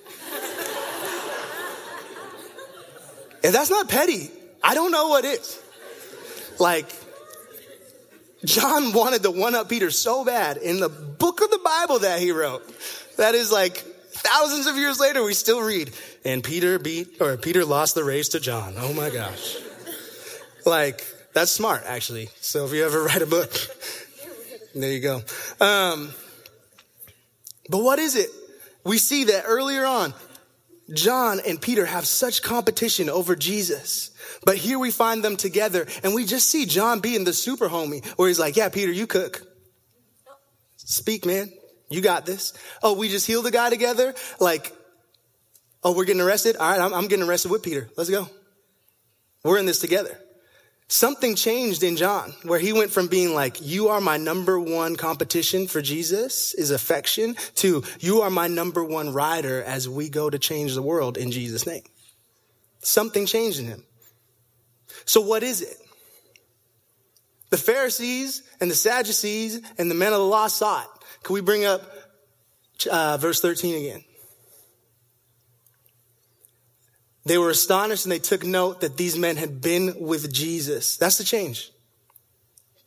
if 3.43 3.51
that's 3.51 3.69
not 3.69 3.89
petty, 3.89 4.29
I 4.63 4.75
don't 4.75 4.91
know 4.91 5.07
what 5.07 5.25
is. 5.25 5.59
Like, 6.59 6.85
John 8.45 8.93
wanted 8.93 9.23
to 9.23 9.31
one 9.31 9.55
up 9.55 9.69
Peter 9.69 9.91
so 9.91 10.25
bad 10.25 10.57
in 10.57 10.79
the 10.79 10.89
book 10.89 11.41
of 11.41 11.51
the 11.51 11.59
Bible 11.63 11.99
that 11.99 12.19
he 12.19 12.31
wrote 12.31 12.63
that 13.17 13.35
is 13.35 13.51
like 13.51 13.77
thousands 14.11 14.67
of 14.67 14.75
years 14.77 14.99
later, 14.99 15.23
we 15.23 15.33
still 15.33 15.61
read, 15.61 15.91
and 16.25 16.43
Peter 16.43 16.79
beat, 16.79 17.21
or 17.21 17.37
Peter 17.37 17.65
lost 17.65 17.95
the 17.95 18.03
race 18.03 18.29
to 18.29 18.39
John. 18.39 18.75
Oh 18.77 18.93
my 18.93 19.09
gosh. 19.09 19.57
Like, 20.65 21.03
that's 21.33 21.51
smart, 21.51 21.83
actually. 21.85 22.29
So 22.39 22.65
if 22.65 22.73
you 22.73 22.85
ever 22.85 23.03
write 23.05 23.21
a 23.21 23.25
book, 23.25 23.51
there 24.75 24.91
you 24.91 24.99
go. 24.99 25.21
Um, 25.59 26.11
but 27.69 27.79
what 27.83 27.99
is 27.99 28.15
it? 28.15 28.29
We 28.83 28.97
see 28.97 29.25
that 29.25 29.43
earlier 29.45 29.85
on, 29.85 30.13
John 30.93 31.39
and 31.45 31.61
Peter 31.61 31.85
have 31.85 32.05
such 32.05 32.41
competition 32.41 33.09
over 33.09 33.35
Jesus. 33.35 34.11
But 34.45 34.57
here 34.57 34.79
we 34.79 34.91
find 34.91 35.23
them 35.23 35.37
together 35.37 35.85
and 36.03 36.13
we 36.13 36.25
just 36.25 36.49
see 36.49 36.65
John 36.65 36.99
being 36.99 37.23
the 37.23 37.33
super 37.33 37.69
homie 37.69 38.05
where 38.17 38.27
he's 38.27 38.39
like, 38.39 38.55
yeah, 38.55 38.69
Peter, 38.69 38.91
you 38.91 39.07
cook. 39.07 39.41
Speak, 40.77 41.25
man. 41.25 41.51
You 41.89 42.01
got 42.01 42.25
this. 42.25 42.53
Oh, 42.81 42.93
we 42.93 43.09
just 43.09 43.27
healed 43.27 43.45
the 43.45 43.51
guy 43.51 43.69
together. 43.69 44.13
Like, 44.39 44.73
oh, 45.83 45.93
we're 45.93 46.05
getting 46.05 46.21
arrested. 46.21 46.55
All 46.55 46.69
right, 46.69 46.79
I'm, 46.79 46.93
I'm 46.93 47.07
getting 47.07 47.27
arrested 47.27 47.51
with 47.51 47.63
Peter. 47.63 47.89
Let's 47.97 48.09
go. 48.09 48.27
We're 49.43 49.57
in 49.57 49.65
this 49.65 49.79
together. 49.79 50.17
Something 50.91 51.35
changed 51.35 51.83
in 51.83 51.95
John 51.95 52.33
where 52.43 52.59
he 52.59 52.73
went 52.73 52.91
from 52.91 53.07
being 53.07 53.33
like, 53.33 53.61
you 53.61 53.87
are 53.87 54.01
my 54.01 54.17
number 54.17 54.59
one 54.59 54.97
competition 54.97 55.67
for 55.67 55.81
Jesus 55.81 56.53
is 56.53 56.69
affection 56.69 57.37
to 57.55 57.83
you 58.01 58.23
are 58.23 58.29
my 58.29 58.49
number 58.49 58.83
one 58.83 59.13
rider 59.13 59.63
as 59.63 59.87
we 59.87 60.09
go 60.09 60.29
to 60.29 60.37
change 60.37 60.75
the 60.75 60.81
world 60.81 61.15
in 61.15 61.31
Jesus 61.31 61.65
name. 61.65 61.83
Something 62.79 63.25
changed 63.25 63.61
in 63.61 63.67
him. 63.67 63.85
So 65.05 65.21
what 65.21 65.43
is 65.43 65.61
it? 65.61 65.77
The 67.51 67.57
Pharisees 67.57 68.43
and 68.59 68.69
the 68.69 68.75
Sadducees 68.75 69.61
and 69.77 69.89
the 69.89 69.95
men 69.95 70.11
of 70.11 70.19
the 70.19 70.25
law 70.25 70.47
saw 70.47 70.81
it. 70.81 70.89
Can 71.23 71.35
we 71.35 71.39
bring 71.39 71.63
up 71.63 71.83
uh, 72.91 73.15
verse 73.15 73.39
13 73.39 73.75
again? 73.75 74.03
They 77.25 77.37
were 77.37 77.49
astonished 77.49 78.05
and 78.05 78.11
they 78.11 78.19
took 78.19 78.43
note 78.43 78.81
that 78.81 78.97
these 78.97 79.17
men 79.17 79.37
had 79.37 79.61
been 79.61 79.95
with 79.99 80.33
Jesus. 80.33 80.97
That's 80.97 81.17
the 81.17 81.23
change. 81.23 81.71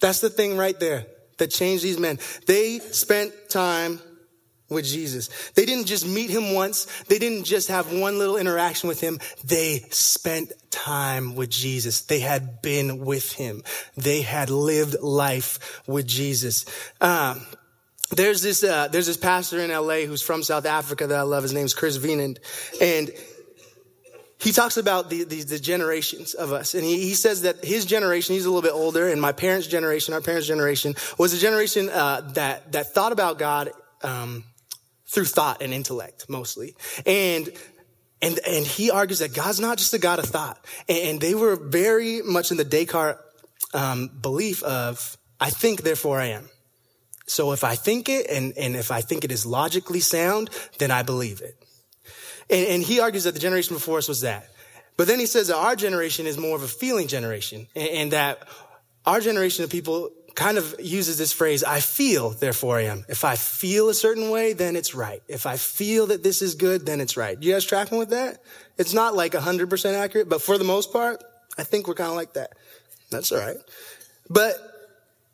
That's 0.00 0.20
the 0.20 0.30
thing 0.30 0.56
right 0.56 0.78
there 0.78 1.06
that 1.38 1.48
changed 1.48 1.84
these 1.84 1.98
men. 1.98 2.18
They 2.46 2.78
spent 2.78 3.32
time 3.48 4.00
with 4.68 4.84
Jesus. 4.84 5.28
They 5.52 5.66
didn't 5.66 5.86
just 5.86 6.06
meet 6.06 6.30
him 6.30 6.54
once. 6.54 6.86
They 7.04 7.18
didn't 7.18 7.44
just 7.44 7.68
have 7.68 7.92
one 7.92 8.18
little 8.18 8.36
interaction 8.36 8.88
with 8.88 9.00
him. 9.00 9.20
They 9.44 9.84
spent 9.90 10.52
time 10.70 11.34
with 11.34 11.50
Jesus. 11.50 12.02
They 12.02 12.20
had 12.20 12.62
been 12.62 13.04
with 13.04 13.32
him. 13.32 13.62
They 13.96 14.22
had 14.22 14.50
lived 14.50 15.00
life 15.00 15.82
with 15.86 16.06
Jesus. 16.06 16.64
Um, 17.00 17.46
there's 18.10 18.42
this 18.42 18.62
uh, 18.62 18.88
there's 18.88 19.06
this 19.06 19.16
pastor 19.16 19.60
in 19.60 19.70
LA 19.70 20.06
who's 20.06 20.22
from 20.22 20.42
South 20.42 20.66
Africa 20.66 21.06
that 21.06 21.18
I 21.18 21.22
love. 21.22 21.42
His 21.42 21.54
name's 21.54 21.74
Chris 21.74 21.98
Wienand, 21.98 22.38
and 22.80 23.10
he 24.38 24.52
talks 24.52 24.76
about 24.76 25.10
the, 25.10 25.24
the, 25.24 25.42
the 25.42 25.58
generations 25.58 26.34
of 26.34 26.52
us, 26.52 26.74
and 26.74 26.84
he, 26.84 27.00
he 27.00 27.14
says 27.14 27.42
that 27.42 27.64
his 27.64 27.84
generation, 27.84 28.34
he's 28.34 28.44
a 28.44 28.50
little 28.50 28.62
bit 28.62 28.72
older, 28.72 29.08
and 29.08 29.20
my 29.20 29.32
parents' 29.32 29.66
generation, 29.66 30.12
our 30.14 30.20
parents' 30.20 30.46
generation, 30.46 30.94
was 31.18 31.32
a 31.32 31.38
generation 31.38 31.88
uh, 31.88 32.20
that 32.34 32.72
that 32.72 32.92
thought 32.92 33.12
about 33.12 33.38
God 33.38 33.70
um, 34.02 34.44
through 35.06 35.26
thought 35.26 35.62
and 35.62 35.72
intellect 35.72 36.26
mostly, 36.28 36.74
and. 37.06 37.48
And, 38.22 38.40
and 38.48 38.64
he 38.64 38.90
argues 38.90 39.18
that 39.18 39.34
God's 39.34 39.60
not 39.60 39.76
just 39.76 39.92
a 39.92 39.98
God 39.98 40.18
of 40.18 40.24
thought. 40.24 40.64
And 40.88 41.20
they 41.20 41.34
were 41.34 41.56
very 41.56 42.22
much 42.22 42.50
in 42.50 42.56
the 42.56 42.64
Descartes 42.64 43.20
um, 43.74 44.08
belief 44.08 44.62
of, 44.62 45.18
I 45.38 45.50
think, 45.50 45.82
therefore 45.82 46.20
I 46.20 46.26
am. 46.26 46.48
So 47.26 47.52
if 47.52 47.64
I 47.64 47.74
think 47.74 48.08
it 48.08 48.30
and, 48.30 48.56
and 48.56 48.76
if 48.76 48.90
I 48.90 49.02
think 49.02 49.24
it 49.24 49.32
is 49.32 49.44
logically 49.44 50.00
sound, 50.00 50.48
then 50.78 50.90
I 50.90 51.02
believe 51.02 51.42
it. 51.42 51.62
And, 52.50 52.66
and 52.66 52.82
he 52.82 53.00
argues 53.00 53.24
that 53.24 53.34
the 53.34 53.40
generation 53.40 53.74
before 53.74 53.98
us 53.98 54.08
was 54.08 54.22
that. 54.22 54.48
But 54.96 55.08
then 55.08 55.18
he 55.18 55.26
says 55.26 55.48
that 55.48 55.56
our 55.56 55.76
generation 55.76 56.26
is 56.26 56.38
more 56.38 56.56
of 56.56 56.62
a 56.62 56.68
feeling 56.68 57.08
generation 57.08 57.66
and, 57.74 57.88
and 57.88 58.12
that 58.12 58.46
our 59.06 59.20
generation 59.20 59.64
of 59.64 59.70
people 59.70 60.10
kind 60.34 60.58
of 60.58 60.74
uses 60.80 61.16
this 61.16 61.32
phrase, 61.32 61.62
I 61.62 61.80
feel, 61.80 62.30
therefore 62.30 62.78
I 62.78 62.82
am. 62.82 63.04
If 63.08 63.24
I 63.24 63.36
feel 63.36 63.88
a 63.88 63.94
certain 63.94 64.30
way, 64.30 64.52
then 64.52 64.74
it's 64.76 64.94
right. 64.94 65.22
If 65.28 65.46
I 65.46 65.56
feel 65.56 66.08
that 66.08 66.22
this 66.22 66.42
is 66.42 66.56
good, 66.56 66.86
then 66.86 67.00
it's 67.00 67.16
right. 67.16 67.40
You 67.40 67.52
guys 67.52 67.64
tracking 67.64 67.98
with 67.98 68.10
that? 68.10 68.38
It's 68.76 68.92
not 68.92 69.14
like 69.14 69.32
100% 69.32 69.94
accurate, 69.94 70.28
but 70.28 70.42
for 70.42 70.58
the 70.58 70.64
most 70.64 70.92
part, 70.92 71.22
I 71.56 71.62
think 71.62 71.86
we're 71.86 71.94
kind 71.94 72.10
of 72.10 72.16
like 72.16 72.32
that. 72.34 72.52
That's 73.10 73.30
all 73.30 73.38
right. 73.38 73.56
But 74.28 74.56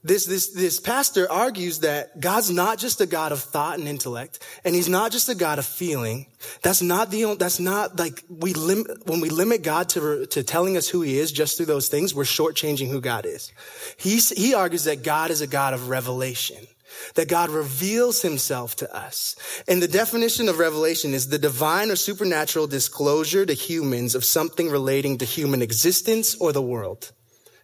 this, 0.03 0.25
this, 0.25 0.49
this 0.49 0.81
pastor 0.81 1.31
argues 1.31 1.81
that 1.81 2.19
God's 2.19 2.51
not 2.51 2.79
just 2.79 3.03
a 3.03 3.07
God 3.07 3.33
of 3.33 3.41
thought 3.41 3.79
and 3.79 3.87
intellect, 3.87 4.39
and 4.65 4.75
he's 4.75 4.89
not 4.89 5.13
just 5.13 5.29
a 5.29 5.35
God 5.35 5.59
of 5.59 5.67
feeling. 5.67 6.27
That's 6.63 6.81
not 6.81 7.11
the, 7.11 7.37
that's 7.39 7.61
not 7.61 7.99
like 7.99 8.25
we 8.31 8.55
limit, 8.55 9.07
when 9.07 9.21
we 9.21 9.29
limit 9.29 9.63
God 9.63 9.91
to, 9.91 10.25
to 10.27 10.43
telling 10.43 10.79
us 10.79 10.89
who 10.89 11.03
he 11.03 11.19
is 11.19 11.31
just 11.31 11.57
through 11.57 11.67
those 11.67 11.89
things, 11.89 12.15
we're 12.15 12.25
shortchanging 12.25 12.89
who 12.89 13.03
God 13.03 13.27
is. 13.27 13.53
He's, 13.99 14.31
he 14.31 14.55
argues 14.55 14.85
that 14.85 15.03
God 15.03 15.31
is 15.31 15.43
a 15.43 15.47
God 15.47 15.75
of 15.75 15.91
revelation. 15.91 16.67
That 17.15 17.29
God 17.29 17.51
reveals 17.51 18.21
himself 18.21 18.77
to 18.77 18.95
us. 18.95 19.37
And 19.69 19.83
the 19.83 19.89
definition 19.89 20.49
of 20.49 20.59
revelation 20.59 21.15
is 21.15 21.29
the 21.29 21.39
divine 21.39 21.91
or 21.91 21.97
supernatural 21.97 22.67
disclosure 22.67 23.47
to 23.47 23.53
humans 23.53 24.15
of 24.15 24.25
something 24.25 24.69
relating 24.69 25.19
to 25.19 25.25
human 25.25 25.63
existence 25.63 26.35
or 26.35 26.53
the 26.53 26.61
world. 26.61 27.13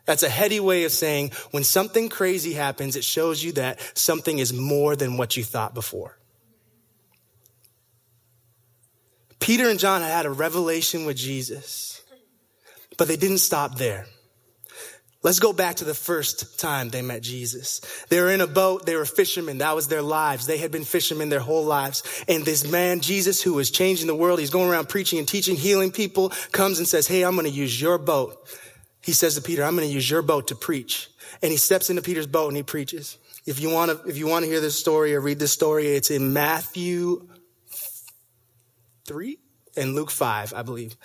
That's 0.07 0.23
a 0.23 0.29
heady 0.29 0.61
way 0.61 0.85
of 0.85 0.93
saying 0.93 1.33
when 1.51 1.65
something 1.65 2.09
crazy 2.09 2.55
happens, 2.55 2.97
it 2.97 3.05
shows 3.05 3.43
you 3.43 3.53
that 3.53 3.81
something 3.99 4.39
is 4.39 4.53
more 4.53 4.97
than 4.97 5.17
what 5.17 5.37
you 5.37 5.45
thought 5.45 5.75
before. 5.75 6.17
Peter 9.41 9.69
and 9.69 9.79
John 9.79 10.01
had 10.01 10.11
had 10.11 10.27
a 10.27 10.31
revelation 10.31 11.05
with 11.05 11.17
Jesus, 11.17 12.03
but 12.97 13.09
they 13.09 13.17
didn't 13.17 13.39
stop 13.39 13.77
there. 13.77 14.07
Let's 15.23 15.41
go 15.41 15.53
back 15.53 15.77
to 15.77 15.85
the 15.85 15.95
first 15.95 16.61
time 16.61 16.89
they 16.89 17.03
met 17.03 17.21
Jesus. 17.21 17.81
They 18.11 18.21
were 18.21 18.31
in 18.31 18.41
a 18.41 18.47
boat. 18.47 18.87
They 18.87 18.95
were 18.95 19.05
fishermen. 19.05 19.59
That 19.59 19.75
was 19.75 19.89
their 19.89 20.03
lives. 20.03 20.47
They 20.47 20.59
had 20.59 20.71
been 20.71 20.85
fishermen 20.85 21.31
their 21.31 21.41
whole 21.41 21.65
lives. 21.65 22.05
And 22.29 22.45
this 22.45 22.71
man, 22.71 23.01
Jesus, 23.01 23.43
who 23.43 23.55
was 23.55 23.73
changing 23.73 24.07
the 24.07 24.15
world, 24.15 24.39
he's 24.39 24.51
going 24.51 24.71
around 24.71 24.89
preaching 24.89 25.19
and 25.19 25.27
teaching, 25.27 25.57
healing 25.57 25.91
people, 25.91 26.31
comes 26.53 26.79
and 26.79 26.87
says, 26.87 27.09
Hey, 27.09 27.25
I'm 27.25 27.35
going 27.35 27.47
to 27.47 27.51
use 27.51 27.81
your 27.81 27.99
boat 27.99 28.39
he 29.07 29.13
says 29.13 29.37
to 29.37 29.41
Peter, 29.41 29.63
I'm 29.63 29.77
going 29.77 29.87
to 29.87 29.95
use 29.95 30.11
your 30.11 30.21
boat 30.21 30.49
to 30.49 30.57
preach. 30.57 31.09
And 31.41 31.53
he 31.53 31.57
steps 31.57 31.91
into 31.91 32.03
Peter's 32.03 32.27
boat 32.27 32.49
and 32.49 32.57
he 32.57 32.65
preaches. 32.65 33.19
If 33.47 33.61
you 33.61 33.71
want 33.71 33.93
to, 33.93 34.09
if 34.09 34.17
you 34.17 34.27
want 34.27 34.45
to 34.45 34.51
hear 34.51 34.61
this 34.61 34.77
story 34.77 35.15
or 35.15 35.21
read 35.21 35.39
this 35.39 35.53
story, 35.53 35.87
it's 35.87 36.11
in 36.11 36.33
Matthew 36.33 37.29
3 39.05 39.39
and 39.77 39.95
Luke 39.95 40.11
5, 40.11 40.55
I 40.55 40.63
believe. 40.63 40.97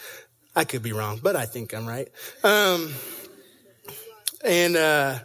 I 0.56 0.64
could 0.64 0.82
be 0.82 0.94
wrong, 0.94 1.20
but 1.22 1.36
I 1.36 1.46
think 1.46 1.76
I'm 1.76 1.86
right. 1.86 2.10
Um, 2.44 2.92
and, 4.44 4.76
uh, 4.76 5.20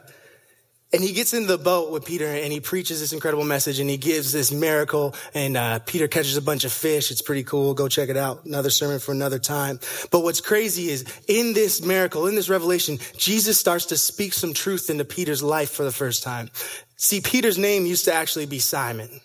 and 0.93 1.02
he 1.02 1.12
gets 1.12 1.35
in 1.35 1.47
the 1.47 1.59
boat 1.59 1.90
with 1.90 2.05
Peter 2.05 2.26
and 2.26 2.52
he 2.52 2.61
preaches 2.61 3.00
this 3.00 3.12
incredible 3.12 3.45
message 3.45 3.81
and 3.81 3.90
he 3.90 3.97
gives 3.97 4.33
this 4.33 4.52
miracle 4.52 5.14
and 5.35 5.57
uh, 5.57 5.78
Peter 5.81 6.07
catches 6.07 6.37
a 6.37 6.43
bunch 6.43 6.64
of 6.64 6.73
fish. 6.73 7.11
It's 7.11 7.23
pretty 7.23 7.43
cool. 7.43 7.75
Go 7.75 7.88
check 7.88 8.09
it 8.09 8.16
out. 8.16 8.45
Another 8.45 8.71
sermon 8.71 8.99
for 9.00 9.12
another 9.12 9.38
time. 9.38 9.81
But 10.11 10.21
what's 10.21 10.40
crazy 10.40 10.88
is 10.88 11.05
in 11.26 11.55
this 11.55 11.85
miracle, 11.85 12.26
in 12.26 12.35
this 12.35 12.49
revelation, 12.49 12.99
Jesus 13.16 13.59
starts 13.59 13.87
to 13.87 13.97
speak 13.97 14.33
some 14.33 14.55
truth 14.55 14.88
into 14.88 15.05
Peter's 15.05 15.43
life 15.43 15.71
for 15.71 15.85
the 15.85 15.93
first 15.93 16.23
time. 16.23 16.50
See, 16.97 17.21
Peter's 17.21 17.59
name 17.59 17.85
used 17.85 18.05
to 18.07 18.14
actually 18.14 18.47
be 18.47 18.59
Simon. 18.59 19.21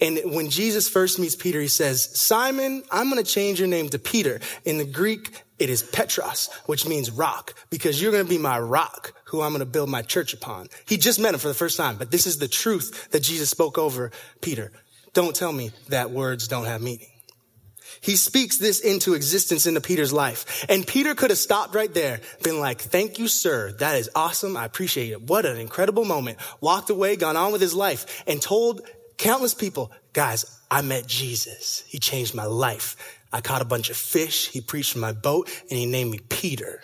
And 0.00 0.18
when 0.24 0.48
Jesus 0.48 0.88
first 0.88 1.18
meets 1.18 1.34
Peter, 1.34 1.60
he 1.60 1.68
says, 1.68 2.18
Simon, 2.18 2.82
I'm 2.90 3.10
going 3.10 3.22
to 3.22 3.30
change 3.30 3.58
your 3.58 3.68
name 3.68 3.88
to 3.90 3.98
Peter. 3.98 4.40
In 4.64 4.78
the 4.78 4.84
Greek, 4.84 5.42
it 5.58 5.68
is 5.68 5.82
Petros, 5.82 6.48
which 6.66 6.88
means 6.88 7.10
rock, 7.10 7.54
because 7.68 8.00
you're 8.00 8.12
going 8.12 8.24
to 8.24 8.30
be 8.30 8.38
my 8.38 8.58
rock, 8.58 9.12
who 9.24 9.42
I'm 9.42 9.50
going 9.50 9.60
to 9.60 9.66
build 9.66 9.90
my 9.90 10.02
church 10.02 10.32
upon. 10.32 10.68
He 10.86 10.96
just 10.96 11.20
met 11.20 11.34
him 11.34 11.40
for 11.40 11.48
the 11.48 11.54
first 11.54 11.76
time, 11.76 11.96
but 11.96 12.10
this 12.10 12.26
is 12.26 12.38
the 12.38 12.48
truth 12.48 13.10
that 13.10 13.22
Jesus 13.22 13.50
spoke 13.50 13.76
over 13.76 14.10
Peter. 14.40 14.72
Don't 15.12 15.36
tell 15.36 15.52
me 15.52 15.70
that 15.88 16.10
words 16.10 16.48
don't 16.48 16.64
have 16.64 16.80
meaning. 16.80 17.08
He 18.00 18.16
speaks 18.16 18.56
this 18.56 18.80
into 18.80 19.12
existence 19.12 19.66
into 19.66 19.82
Peter's 19.82 20.12
life. 20.12 20.64
And 20.70 20.86
Peter 20.86 21.14
could 21.14 21.28
have 21.30 21.38
stopped 21.38 21.74
right 21.74 21.92
there, 21.92 22.20
been 22.42 22.58
like, 22.58 22.80
thank 22.80 23.18
you, 23.18 23.28
sir. 23.28 23.72
That 23.72 23.96
is 23.96 24.08
awesome. 24.14 24.56
I 24.56 24.64
appreciate 24.64 25.10
it. 25.10 25.22
What 25.22 25.44
an 25.44 25.58
incredible 25.58 26.06
moment. 26.06 26.38
Walked 26.62 26.88
away, 26.88 27.16
gone 27.16 27.36
on 27.36 27.52
with 27.52 27.60
his 27.60 27.74
life 27.74 28.22
and 28.26 28.40
told 28.40 28.80
countless 29.18 29.52
people, 29.52 29.92
guys, 30.12 30.60
I 30.70 30.82
met 30.82 31.06
Jesus. 31.06 31.84
He 31.86 31.98
changed 31.98 32.34
my 32.34 32.44
life. 32.44 32.96
I 33.32 33.40
caught 33.40 33.62
a 33.62 33.64
bunch 33.64 33.90
of 33.90 33.96
fish. 33.96 34.48
He 34.48 34.60
preached 34.60 34.92
from 34.92 35.00
my 35.00 35.12
boat 35.12 35.48
and 35.70 35.78
he 35.78 35.86
named 35.86 36.10
me 36.10 36.20
Peter. 36.28 36.82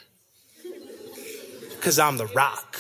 Cause 1.80 1.98
I'm 1.98 2.16
the 2.16 2.26
rock. 2.26 2.78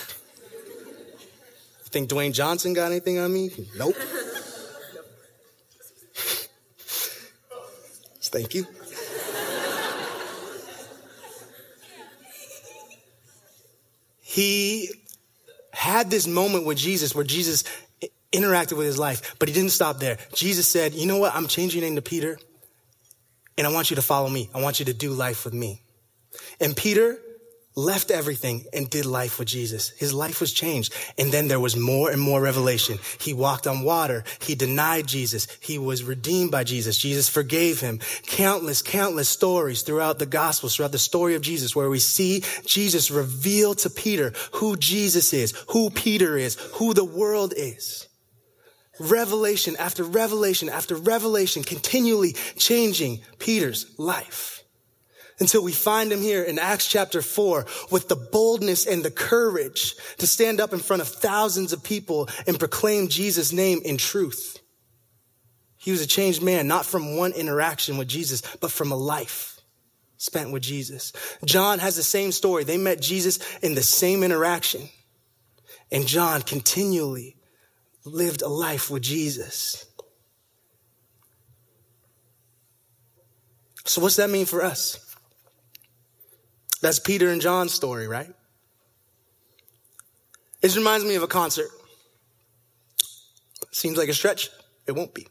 You 1.84 1.90
think 1.90 2.08
Dwayne 2.10 2.32
Johnson 2.32 2.72
got 2.72 2.90
anything 2.90 3.18
on 3.18 3.32
me? 3.32 3.50
Nope. 3.76 3.94
Thank 8.36 8.54
you. 8.54 8.66
he 14.36 14.90
had 15.72 16.10
this 16.10 16.26
moment 16.26 16.66
with 16.66 16.76
Jesus 16.76 17.14
where 17.14 17.24
Jesus 17.24 17.64
interacted 18.32 18.76
with 18.76 18.86
his 18.86 18.98
life, 18.98 19.36
but 19.38 19.48
he 19.48 19.54
didn't 19.54 19.70
stop 19.70 19.98
there. 19.98 20.18
Jesus 20.34 20.66
said, 20.66 20.94
you 20.94 21.06
know 21.06 21.18
what? 21.18 21.34
I'm 21.34 21.46
changing 21.46 21.80
your 21.80 21.88
name 21.88 21.96
to 21.96 22.02
Peter 22.02 22.38
and 23.58 23.66
I 23.66 23.72
want 23.72 23.90
you 23.90 23.96
to 23.96 24.02
follow 24.02 24.28
me. 24.28 24.50
I 24.54 24.60
want 24.60 24.78
you 24.80 24.86
to 24.86 24.94
do 24.94 25.12
life 25.12 25.44
with 25.44 25.54
me. 25.54 25.82
And 26.60 26.76
Peter 26.76 27.18
left 27.78 28.10
everything 28.10 28.64
and 28.72 28.88
did 28.88 29.04
life 29.04 29.38
with 29.38 29.48
Jesus. 29.48 29.90
His 29.90 30.14
life 30.14 30.40
was 30.40 30.52
changed. 30.52 30.94
And 31.18 31.30
then 31.30 31.48
there 31.48 31.60
was 31.60 31.76
more 31.76 32.10
and 32.10 32.20
more 32.20 32.40
revelation. 32.40 32.98
He 33.20 33.34
walked 33.34 33.66
on 33.66 33.84
water. 33.84 34.24
He 34.40 34.54
denied 34.54 35.06
Jesus. 35.06 35.46
He 35.60 35.76
was 35.78 36.02
redeemed 36.02 36.50
by 36.50 36.64
Jesus. 36.64 36.96
Jesus 36.96 37.28
forgave 37.28 37.80
him. 37.80 38.00
Countless, 38.26 38.80
countless 38.80 39.28
stories 39.28 39.82
throughout 39.82 40.18
the 40.18 40.26
gospels, 40.26 40.74
throughout 40.74 40.92
the 40.92 40.98
story 40.98 41.34
of 41.34 41.42
Jesus, 41.42 41.76
where 41.76 41.90
we 41.90 41.98
see 41.98 42.42
Jesus 42.64 43.10
reveal 43.10 43.74
to 43.76 43.90
Peter 43.90 44.32
who 44.52 44.76
Jesus 44.76 45.34
is, 45.34 45.52
who 45.68 45.90
Peter 45.90 46.36
is, 46.36 46.54
who 46.74 46.94
the 46.94 47.04
world 47.04 47.52
is 47.56 48.08
revelation 48.98 49.76
after 49.78 50.04
revelation 50.04 50.68
after 50.68 50.94
revelation, 50.94 51.62
continually 51.62 52.32
changing 52.56 53.20
Peter's 53.38 53.86
life. 53.98 54.64
Until 55.38 55.62
we 55.62 55.72
find 55.72 56.10
him 56.10 56.22
here 56.22 56.42
in 56.42 56.58
Acts 56.58 56.88
chapter 56.88 57.20
4 57.20 57.66
with 57.90 58.08
the 58.08 58.16
boldness 58.16 58.86
and 58.86 59.02
the 59.02 59.10
courage 59.10 59.94
to 60.18 60.26
stand 60.26 60.60
up 60.60 60.72
in 60.72 60.78
front 60.78 61.02
of 61.02 61.08
thousands 61.08 61.74
of 61.74 61.84
people 61.84 62.28
and 62.46 62.58
proclaim 62.58 63.08
Jesus' 63.08 63.52
name 63.52 63.80
in 63.84 63.98
truth. 63.98 64.58
He 65.76 65.90
was 65.90 66.00
a 66.00 66.06
changed 66.06 66.42
man, 66.42 66.66
not 66.66 66.86
from 66.86 67.16
one 67.16 67.32
interaction 67.32 67.98
with 67.98 68.08
Jesus, 68.08 68.42
but 68.60 68.70
from 68.70 68.92
a 68.92 68.96
life 68.96 69.60
spent 70.16 70.50
with 70.50 70.62
Jesus. 70.62 71.12
John 71.44 71.78
has 71.78 71.96
the 71.96 72.02
same 72.02 72.32
story. 72.32 72.64
They 72.64 72.78
met 72.78 73.00
Jesus 73.00 73.38
in 73.58 73.74
the 73.74 73.82
same 73.82 74.22
interaction. 74.22 74.88
And 75.92 76.06
John 76.06 76.42
continually 76.42 77.36
lived 78.06 78.42
a 78.42 78.48
life 78.48 78.90
with 78.90 79.02
Jesus. 79.02 79.86
So, 83.84 84.00
what's 84.00 84.16
that 84.16 84.30
mean 84.30 84.46
for 84.46 84.62
us? 84.62 84.98
That's 86.82 86.98
Peter 86.98 87.30
and 87.30 87.40
John's 87.40 87.72
story, 87.72 88.06
right? 88.08 88.32
This 90.60 90.76
reminds 90.76 91.04
me 91.04 91.14
of 91.14 91.22
a 91.22 91.28
concert. 91.28 91.68
Seems 93.70 93.96
like 93.96 94.08
a 94.08 94.14
stretch. 94.14 94.50
It 94.86 94.92
won't 94.92 95.14
be. 95.14 95.26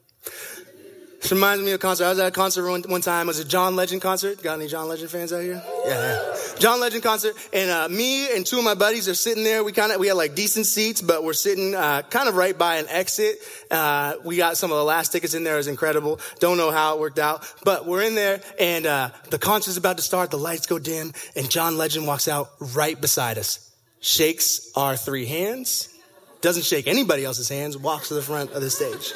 This 1.22 1.32
reminds 1.32 1.64
me 1.64 1.72
of 1.72 1.76
a 1.76 1.80
concert. 1.80 2.06
I 2.06 2.10
was 2.10 2.20
at 2.20 2.28
a 2.28 2.32
concert 2.32 2.70
one, 2.70 2.84
one 2.84 3.02
time. 3.02 3.26
It 3.26 3.28
was 3.28 3.40
a 3.40 3.46
John 3.46 3.76
Legend 3.76 4.02
concert. 4.02 4.42
Got 4.44 4.60
any 4.60 4.68
John 4.68 4.88
Legend 4.88 5.10
fans 5.10 5.34
out 5.34 5.42
here? 5.42 5.64
Yeah. 5.86 6.35
John 6.60 6.80
Legend 6.80 7.04
concert. 7.04 7.36
And 7.54 7.70
uh, 7.70 7.90
me 7.90 8.36
and 8.36 8.46
two 8.46 8.58
of 8.58 8.64
my 8.64 8.76
buddies 8.76 9.08
are 9.10 9.16
sitting 9.16 9.44
there. 9.44 9.64
We 9.64 9.72
kind 9.72 9.92
of 9.92 10.00
we 10.00 10.08
had 10.08 10.16
like 10.16 10.36
decent 10.36 10.66
seats, 10.66 11.02
but 11.02 11.24
we're 11.24 11.34
sitting 11.34 11.76
uh, 11.76 12.04
kind 12.04 12.30
of 12.30 12.36
right 12.36 12.58
by 12.58 12.78
an 12.78 12.88
exit. 12.90 13.38
Uh, 13.70 14.16
we 14.24 14.38
got 14.38 14.58
some 14.58 14.72
of 14.72 14.78
the 14.78 14.84
last 14.84 15.12
tickets 15.12 15.34
in 15.34 15.44
there. 15.44 15.56
It 15.56 15.58
was 15.58 15.68
incredible. 15.68 16.20
Don't 16.40 16.58
know 16.58 16.72
how 16.72 16.96
it 16.96 17.00
worked 17.00 17.20
out, 17.20 17.52
but 17.64 17.86
we're 17.86 18.04
in 18.04 18.16
there, 18.16 18.42
and 18.60 18.86
uh, 18.86 19.10
the 19.30 19.40
concert's 19.40 19.78
about 19.78 19.98
to 19.98 20.04
start. 20.04 20.32
The 20.32 20.38
lights 20.38 20.66
go 20.66 20.80
dim, 20.80 21.14
and 21.36 21.50
John 21.50 21.78
Legend 21.78 22.08
walks 22.08 22.28
out 22.28 22.50
right 22.60 23.00
beside 23.00 23.38
us, 23.38 23.72
shakes 24.00 24.72
our 24.76 24.96
three 24.96 25.26
hands, 25.26 25.90
doesn't 26.42 26.64
shake 26.64 26.88
anybody 26.88 27.26
else's 27.26 27.50
hands, 27.50 27.78
walks 27.78 28.10
to 28.10 28.14
the 28.14 28.22
front 28.22 28.52
of 28.52 28.62
the 28.62 28.70
stage. 28.70 29.14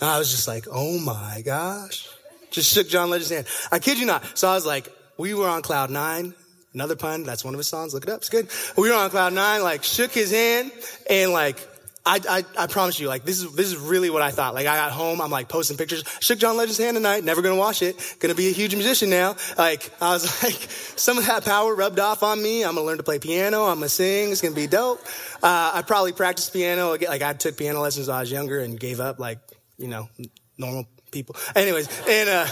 And 0.00 0.08
I 0.08 0.18
was 0.18 0.30
just 0.30 0.46
like, 0.46 0.66
oh 0.70 0.98
my 0.98 1.42
gosh. 1.44 2.08
Just 2.50 2.72
shook 2.72 2.88
John 2.88 3.10
Legend's 3.10 3.30
hand. 3.30 3.46
I 3.70 3.78
kid 3.78 3.98
you 3.98 4.06
not. 4.06 4.38
So 4.38 4.48
I 4.48 4.54
was 4.54 4.64
like, 4.64 4.88
we 5.18 5.34
were 5.34 5.48
on 5.48 5.62
cloud 5.62 5.90
nine. 5.90 6.34
Another 6.78 6.94
pun. 6.94 7.24
That's 7.24 7.44
one 7.44 7.54
of 7.54 7.58
his 7.58 7.66
songs. 7.66 7.92
Look 7.92 8.04
it 8.04 8.08
up. 8.08 8.18
It's 8.18 8.28
good. 8.28 8.48
We 8.76 8.88
were 8.88 8.94
on 8.94 9.10
cloud 9.10 9.32
nine, 9.32 9.64
like 9.64 9.82
shook 9.82 10.12
his 10.12 10.30
hand 10.30 10.70
and 11.10 11.32
like, 11.32 11.58
I, 12.06 12.20
I, 12.30 12.44
I 12.56 12.66
promise 12.68 13.00
you, 13.00 13.08
like, 13.08 13.24
this 13.24 13.40
is, 13.40 13.52
this 13.56 13.66
is 13.66 13.76
really 13.76 14.10
what 14.10 14.22
I 14.22 14.30
thought. 14.30 14.54
Like, 14.54 14.68
I 14.68 14.76
got 14.76 14.92
home, 14.92 15.20
I'm 15.20 15.30
like 15.32 15.48
posting 15.48 15.76
pictures. 15.76 16.04
Shook 16.20 16.38
John 16.38 16.56
Legend's 16.56 16.78
hand 16.78 16.96
tonight, 16.96 17.24
never 17.24 17.42
gonna 17.42 17.56
wash 17.56 17.82
it. 17.82 17.96
Gonna 18.20 18.36
be 18.36 18.46
a 18.46 18.52
huge 18.52 18.76
musician 18.76 19.10
now. 19.10 19.34
Like, 19.58 19.90
I 20.00 20.12
was 20.12 20.40
like, 20.44 20.54
some 20.94 21.18
of 21.18 21.26
that 21.26 21.44
power 21.44 21.74
rubbed 21.74 21.98
off 21.98 22.22
on 22.22 22.40
me. 22.40 22.62
I'm 22.62 22.76
gonna 22.76 22.86
learn 22.86 22.98
to 22.98 23.02
play 23.02 23.18
piano. 23.18 23.64
I'm 23.64 23.78
gonna 23.78 23.88
sing. 23.88 24.30
It's 24.30 24.40
gonna 24.40 24.54
be 24.54 24.68
dope. 24.68 25.00
Uh, 25.42 25.72
I 25.74 25.82
probably 25.84 26.12
practiced 26.12 26.52
piano. 26.52 26.90
Like, 26.90 27.22
I 27.22 27.32
took 27.32 27.56
piano 27.56 27.80
lessons 27.80 28.06
when 28.06 28.16
I 28.16 28.20
was 28.20 28.30
younger 28.30 28.60
and 28.60 28.78
gave 28.78 29.00
up, 29.00 29.18
like, 29.18 29.40
you 29.78 29.88
know, 29.88 30.08
normal 30.56 30.86
people. 31.10 31.34
Anyways, 31.56 31.88
and, 32.06 32.28
uh, 32.28 32.46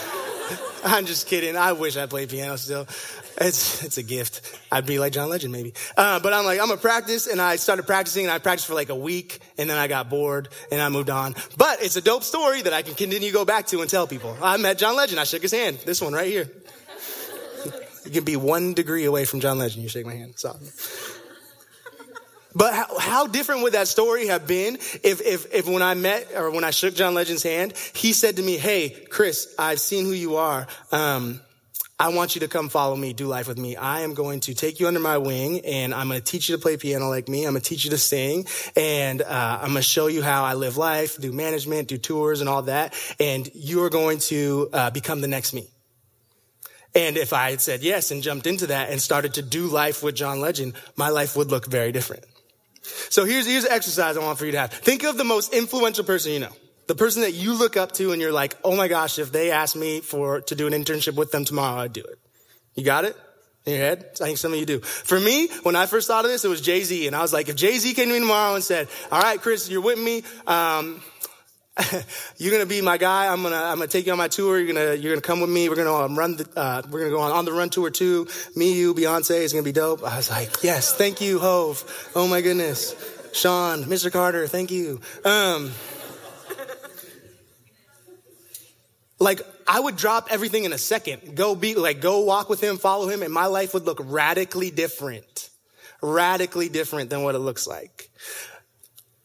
I'm 0.85 1.07
just 1.07 1.27
kidding. 1.27 1.57
I 1.57 1.73
wish 1.73 1.97
I 1.97 2.07
played 2.07 2.29
piano 2.29 2.57
still. 2.57 2.87
It's, 3.39 3.85
it's 3.85 3.99
a 3.99 4.03
gift. 4.03 4.59
I'd 4.73 4.87
be 4.87 4.99
like 4.99 5.13
John 5.13 5.29
Legend 5.29 5.53
maybe. 5.53 5.75
Uh, 5.97 6.21
but 6.21 6.33
I'm 6.33 6.45
like, 6.45 6.61
I'm 6.61 6.69
gonna 6.69 6.81
practice 6.81 7.27
and 7.27 7.41
I 7.41 7.57
started 7.57 7.87
practicing 7.87 8.25
and 8.25 8.33
I 8.33 8.39
practiced 8.39 8.67
for 8.67 8.75
like 8.75 8.89
a 8.89 8.95
week 8.95 9.41
and 9.59 9.69
then 9.69 9.79
I 9.79 9.89
got 9.89 10.09
bored 10.09 10.49
and 10.71 10.81
I 10.81 10.89
moved 10.89 11.11
on. 11.11 11.35
But 11.57 11.83
it's 11.83 11.97
a 11.97 12.01
dope 12.01 12.23
story 12.23 12.63
that 12.63 12.73
I 12.73 12.83
can 12.83 12.95
continue 12.95 13.29
to 13.29 13.35
go 13.35 13.45
back 13.45 13.67
to 13.69 13.81
and 13.81 13.91
tell 13.91 14.07
people. 14.07 14.37
I 14.43 14.57
met 14.57 14.79
John 14.79 14.97
Legend. 14.97 15.21
I 15.21 15.25
shook 15.25 15.43
his 15.43 15.53
hand. 15.53 15.79
This 15.85 16.01
one 16.01 16.13
right 16.13 16.29
here. 16.29 16.51
You 18.05 18.13
can 18.13 18.25
be 18.25 18.37
one 18.37 18.75
degree 18.75 19.05
away 19.05 19.25
from 19.25 19.41
John 19.41 19.59
Legend. 19.59 19.83
You 19.83 19.89
shake 19.89 20.07
my 20.07 20.15
hand. 20.15 20.35
So. 20.37 20.57
But 22.57 22.73
how, 22.73 22.99
how, 22.99 23.27
different 23.27 23.65
would 23.65 23.75
that 23.75 23.87
story 23.87 24.29
have 24.29 24.47
been 24.47 24.77
if, 24.77 25.21
if, 25.21 25.53
if 25.55 25.69
when 25.69 25.83
I 25.83 25.93
met 25.93 26.29
or 26.35 26.51
when 26.51 26.65
I 26.65 26.71
shook 26.71 26.95
John 26.95 27.13
Legend's 27.13 27.43
hand, 27.43 27.75
he 27.95 28.15
said 28.15 28.37
to 28.37 28.43
me, 28.43 28.57
Hey, 28.57 28.89
Chris, 29.11 29.55
I've 29.59 29.79
seen 29.79 30.07
who 30.07 30.13
you 30.13 30.37
are. 30.37 30.67
Um, 30.91 31.43
I 32.01 32.09
want 32.09 32.35
you 32.35 32.41
to 32.41 32.49
come 32.49 32.71
follow 32.71 32.97
me, 32.97 33.13
do 33.13 33.27
life 33.27 33.47
with 33.47 33.59
me. 33.59 33.77
I 33.77 34.01
am 34.01 34.15
going 34.15 34.41
to 34.41 34.55
take 34.55 34.81
you 34.81 34.87
under 34.87 35.01
my 35.01 35.19
wing 35.19 35.61
and 35.67 35.93
I'm 35.93 36.09
going 36.09 36.19
to 36.19 36.25
teach 36.25 36.49
you 36.49 36.57
to 36.57 36.63
play 36.63 36.79
piano 36.79 37.11
like 37.11 37.29
me. 37.29 37.45
I'm 37.45 37.53
going 37.53 37.61
to 37.61 37.69
teach 37.69 37.85
you 37.85 37.91
to 37.91 37.99
sing 37.99 38.47
and 38.75 39.21
uh, 39.21 39.59
I'm 39.61 39.69
going 39.69 39.77
to 39.77 39.83
show 39.83 40.07
you 40.07 40.23
how 40.23 40.43
I 40.45 40.55
live 40.55 40.79
life, 40.79 41.19
do 41.19 41.33
management, 41.33 41.89
do 41.89 41.99
tours 41.99 42.41
and 42.41 42.49
all 42.49 42.63
that. 42.63 42.95
And 43.21 43.51
you're 43.55 43.91
going 43.91 44.19
to 44.31 44.71
uh, 44.73 44.91
become 44.91 45.21
the 45.21 45.29
next 45.29 45.53
me. 45.53 45.69
And 46.95 47.19
if 47.19 47.35
I 47.35 47.51
had 47.51 47.61
said 47.61 47.83
yes 47.83 48.11
and 48.11 48.23
jumped 48.23 48.47
into 48.47 48.69
that 48.69 48.89
and 48.89 49.01
started 49.01 49.35
to 49.35 49.43
do 49.43 49.67
life 49.67 50.03
with 50.03 50.15
John 50.15 50.41
Legend, 50.41 50.73
my 50.97 51.11
life 51.11 51.37
would 51.37 51.51
look 51.51 51.67
very 51.67 51.93
different. 51.93 52.25
So 53.11 53.25
here's, 53.25 53.47
here's 53.47 53.65
an 53.65 53.73
exercise 53.73 54.17
I 54.17 54.21
want 54.21 54.39
for 54.39 54.47
you 54.47 54.53
to 54.53 54.59
have. 54.59 54.73
Think 54.73 55.05
of 55.05 55.17
the 55.17 55.25
most 55.25 55.53
influential 55.53 56.05
person 56.05 56.33
you 56.33 56.41
know. 56.41 56.53
The 56.87 56.95
person 56.95 57.23
that 57.23 57.33
you 57.33 57.55
look 57.55 57.77
up 57.77 57.93
to 57.93 58.13
and 58.13 58.23
you're 58.23 58.33
like, 58.33 58.55
oh 58.63 58.77
my 58.77 58.87
gosh, 58.89 59.19
if 59.19 59.33
they 59.33 59.51
asked 59.51 59.77
me 59.77 60.01
for, 60.01 60.41
to 60.43 60.55
do 60.55 60.67
an 60.67 60.73
internship 60.73 61.17
with 61.17 61.33
them 61.33 61.45
tomorrow, 61.45 61.81
I'd 61.81 61.93
do 61.93 62.03
it. 62.03 62.19
You 62.75 62.85
got 62.85 63.05
it? 63.05 63.17
In 63.65 63.73
your 63.73 63.83
head? 63.83 64.11
I 64.21 64.27
think 64.27 64.39
some 64.39 64.53
of 64.53 64.61
you 64.61 64.67
do. 64.67 64.79
For 64.79 65.19
me, 65.19 65.49
when 65.65 65.75
I 65.75 65.87
first 65.87 66.07
thought 66.07 66.25
of 66.25 66.31
this, 66.31 66.45
it 66.45 66.49
was 66.49 66.61
Jay-Z. 66.61 67.09
And 67.09 67.17
I 67.17 67.23
was 67.23 67.33
like, 67.33 67.49
if 67.49 67.57
Jay-Z 67.57 67.93
came 67.95 68.07
to 68.07 68.15
me 68.15 68.21
tomorrow 68.21 68.55
and 68.55 68.63
said, 68.63 68.87
all 69.11 69.21
right, 69.21 69.41
Chris, 69.41 69.69
you're 69.69 69.81
with 69.81 69.99
me, 69.99 70.23
um, 70.47 71.03
you're 72.39 72.53
gonna 72.53 72.67
be 72.67 72.81
my 72.81 72.97
guy. 72.97 73.31
I'm 73.31 73.43
gonna 73.43 73.57
I'm 73.57 73.77
gonna 73.77 73.87
take 73.87 74.07
you 74.07 74.13
on 74.13 74.19
my 74.19 74.29
tour. 74.29 74.59
You're 74.59 74.73
gonna 74.73 74.95
you're 74.95 75.13
gonna 75.13 75.21
come 75.21 75.41
with 75.41 75.51
me. 75.51 75.69
We're 75.69 75.77
gonna 75.77 75.95
um, 75.95 76.19
run 76.19 76.37
the 76.37 76.49
uh, 76.57 76.83
we're 76.91 77.01
gonna 77.01 77.11
go 77.11 77.21
on, 77.21 77.33
on 77.33 77.45
the 77.45 77.53
run 77.53 77.69
tour 77.69 77.91
too. 77.91 78.27
Me, 78.55 78.73
you, 78.73 78.95
Beyonce. 78.95 79.43
It's 79.43 79.53
gonna 79.53 79.63
be 79.63 79.73
dope. 79.73 80.03
I 80.03 80.17
was 80.17 80.31
like, 80.31 80.63
yes, 80.63 80.95
thank 80.95 81.21
you, 81.21 81.39
Hove. 81.39 82.11
Oh 82.15 82.27
my 82.27 82.41
goodness, 82.41 82.95
Sean, 83.35 83.85
Mr. 83.85 84.11
Carter, 84.11 84.47
thank 84.47 84.71
you. 84.71 85.01
Um, 85.25 85.71
like 89.19 89.43
I 89.69 89.79
would 89.79 89.97
drop 89.97 90.29
everything 90.31 90.65
in 90.65 90.73
a 90.73 90.79
second. 90.79 91.37
Go 91.37 91.55
be 91.55 91.75
like, 91.75 92.01
go 92.01 92.21
walk 92.21 92.49
with 92.49 92.63
him, 92.63 92.79
follow 92.79 93.09
him, 93.09 93.23
and 93.23 93.33
my 93.33 93.47
life 93.47 93.75
would 93.75 93.85
look 93.85 93.99
radically 94.03 94.71
different. 94.71 95.51
Radically 96.03 96.69
different 96.69 97.11
than 97.11 97.23
what 97.23 97.35
it 97.35 97.39
looks 97.39 97.67
like. 97.67 98.11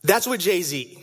That's 0.03 0.25
what 0.25 0.39
Jay-Z. 0.39 0.97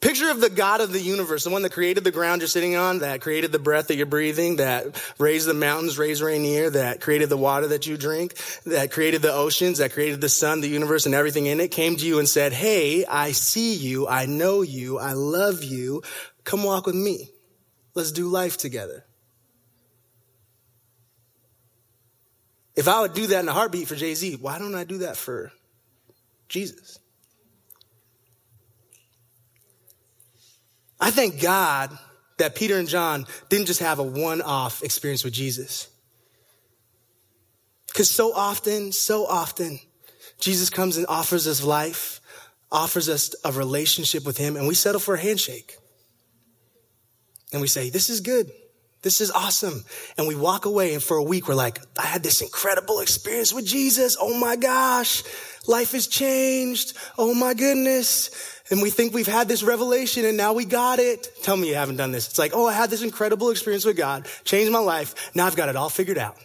Picture 0.00 0.30
of 0.30 0.40
the 0.40 0.48
God 0.48 0.80
of 0.80 0.92
the 0.92 1.00
universe, 1.00 1.44
the 1.44 1.50
one 1.50 1.60
that 1.60 1.72
created 1.72 2.04
the 2.04 2.10
ground 2.10 2.40
you're 2.40 2.48
sitting 2.48 2.74
on, 2.74 3.00
that 3.00 3.20
created 3.20 3.52
the 3.52 3.58
breath 3.58 3.88
that 3.88 3.96
you're 3.96 4.06
breathing, 4.06 4.56
that 4.56 4.98
raised 5.18 5.46
the 5.46 5.52
mountains, 5.52 5.98
raised 5.98 6.22
Rainier, 6.22 6.70
that 6.70 7.02
created 7.02 7.28
the 7.28 7.36
water 7.36 7.66
that 7.68 7.86
you 7.86 7.98
drink, 7.98 8.34
that 8.64 8.90
created 8.90 9.20
the 9.20 9.32
oceans, 9.32 9.76
that 9.76 9.92
created 9.92 10.22
the 10.22 10.30
sun, 10.30 10.62
the 10.62 10.68
universe, 10.68 11.04
and 11.04 11.14
everything 11.14 11.44
in 11.44 11.60
it, 11.60 11.70
came 11.70 11.96
to 11.96 12.06
you 12.06 12.18
and 12.18 12.26
said, 12.26 12.54
Hey, 12.54 13.04
I 13.04 13.32
see 13.32 13.74
you. 13.74 14.08
I 14.08 14.24
know 14.24 14.62
you. 14.62 14.98
I 14.98 15.12
love 15.12 15.62
you. 15.62 16.02
Come 16.44 16.64
walk 16.64 16.86
with 16.86 16.94
me. 16.94 17.28
Let's 17.94 18.12
do 18.12 18.28
life 18.28 18.56
together. 18.56 19.04
If 22.74 22.88
I 22.88 23.02
would 23.02 23.12
do 23.12 23.26
that 23.26 23.40
in 23.40 23.48
a 23.48 23.52
heartbeat 23.52 23.86
for 23.86 23.96
Jay 23.96 24.14
Z, 24.14 24.38
why 24.40 24.58
don't 24.58 24.74
I 24.74 24.84
do 24.84 24.98
that 24.98 25.18
for 25.18 25.52
Jesus? 26.48 26.98
I 31.00 31.10
thank 31.10 31.40
God 31.40 31.96
that 32.38 32.54
Peter 32.54 32.78
and 32.78 32.88
John 32.88 33.26
didn't 33.48 33.66
just 33.66 33.80
have 33.80 33.98
a 33.98 34.02
one 34.02 34.42
off 34.42 34.82
experience 34.82 35.24
with 35.24 35.32
Jesus. 35.32 35.88
Because 37.88 38.10
so 38.10 38.32
often, 38.34 38.92
so 38.92 39.26
often, 39.26 39.78
Jesus 40.38 40.70
comes 40.70 40.96
and 40.96 41.06
offers 41.06 41.46
us 41.46 41.62
life, 41.62 42.20
offers 42.70 43.08
us 43.08 43.34
a 43.44 43.52
relationship 43.52 44.24
with 44.24 44.38
Him, 44.38 44.56
and 44.56 44.66
we 44.66 44.74
settle 44.74 45.00
for 45.00 45.14
a 45.14 45.20
handshake. 45.20 45.76
And 47.52 47.60
we 47.60 47.66
say, 47.66 47.90
This 47.90 48.10
is 48.10 48.20
good. 48.20 48.50
This 49.02 49.22
is 49.22 49.30
awesome. 49.30 49.84
And 50.18 50.28
we 50.28 50.34
walk 50.34 50.66
away, 50.66 50.92
and 50.92 51.02
for 51.02 51.16
a 51.16 51.22
week, 51.22 51.48
we're 51.48 51.54
like, 51.54 51.80
I 51.98 52.04
had 52.04 52.22
this 52.22 52.42
incredible 52.42 53.00
experience 53.00 53.52
with 53.52 53.66
Jesus. 53.66 54.16
Oh 54.20 54.38
my 54.38 54.56
gosh, 54.56 55.22
life 55.66 55.92
has 55.92 56.06
changed. 56.06 56.96
Oh 57.16 57.34
my 57.34 57.54
goodness. 57.54 58.59
And 58.70 58.80
we 58.80 58.90
think 58.90 59.12
we've 59.12 59.26
had 59.26 59.48
this 59.48 59.62
revelation 59.62 60.24
and 60.24 60.36
now 60.36 60.52
we 60.52 60.64
got 60.64 61.00
it. 61.00 61.28
Tell 61.42 61.56
me 61.56 61.68
you 61.68 61.74
haven't 61.74 61.96
done 61.96 62.12
this. 62.12 62.28
It's 62.28 62.38
like, 62.38 62.52
oh, 62.54 62.68
I 62.68 62.72
had 62.72 62.88
this 62.88 63.02
incredible 63.02 63.50
experience 63.50 63.84
with 63.84 63.96
God, 63.96 64.28
changed 64.44 64.70
my 64.72 64.78
life. 64.78 65.34
Now 65.34 65.46
I've 65.46 65.56
got 65.56 65.68
it 65.68 65.76
all 65.76 65.90
figured 65.90 66.18
out. 66.18 66.36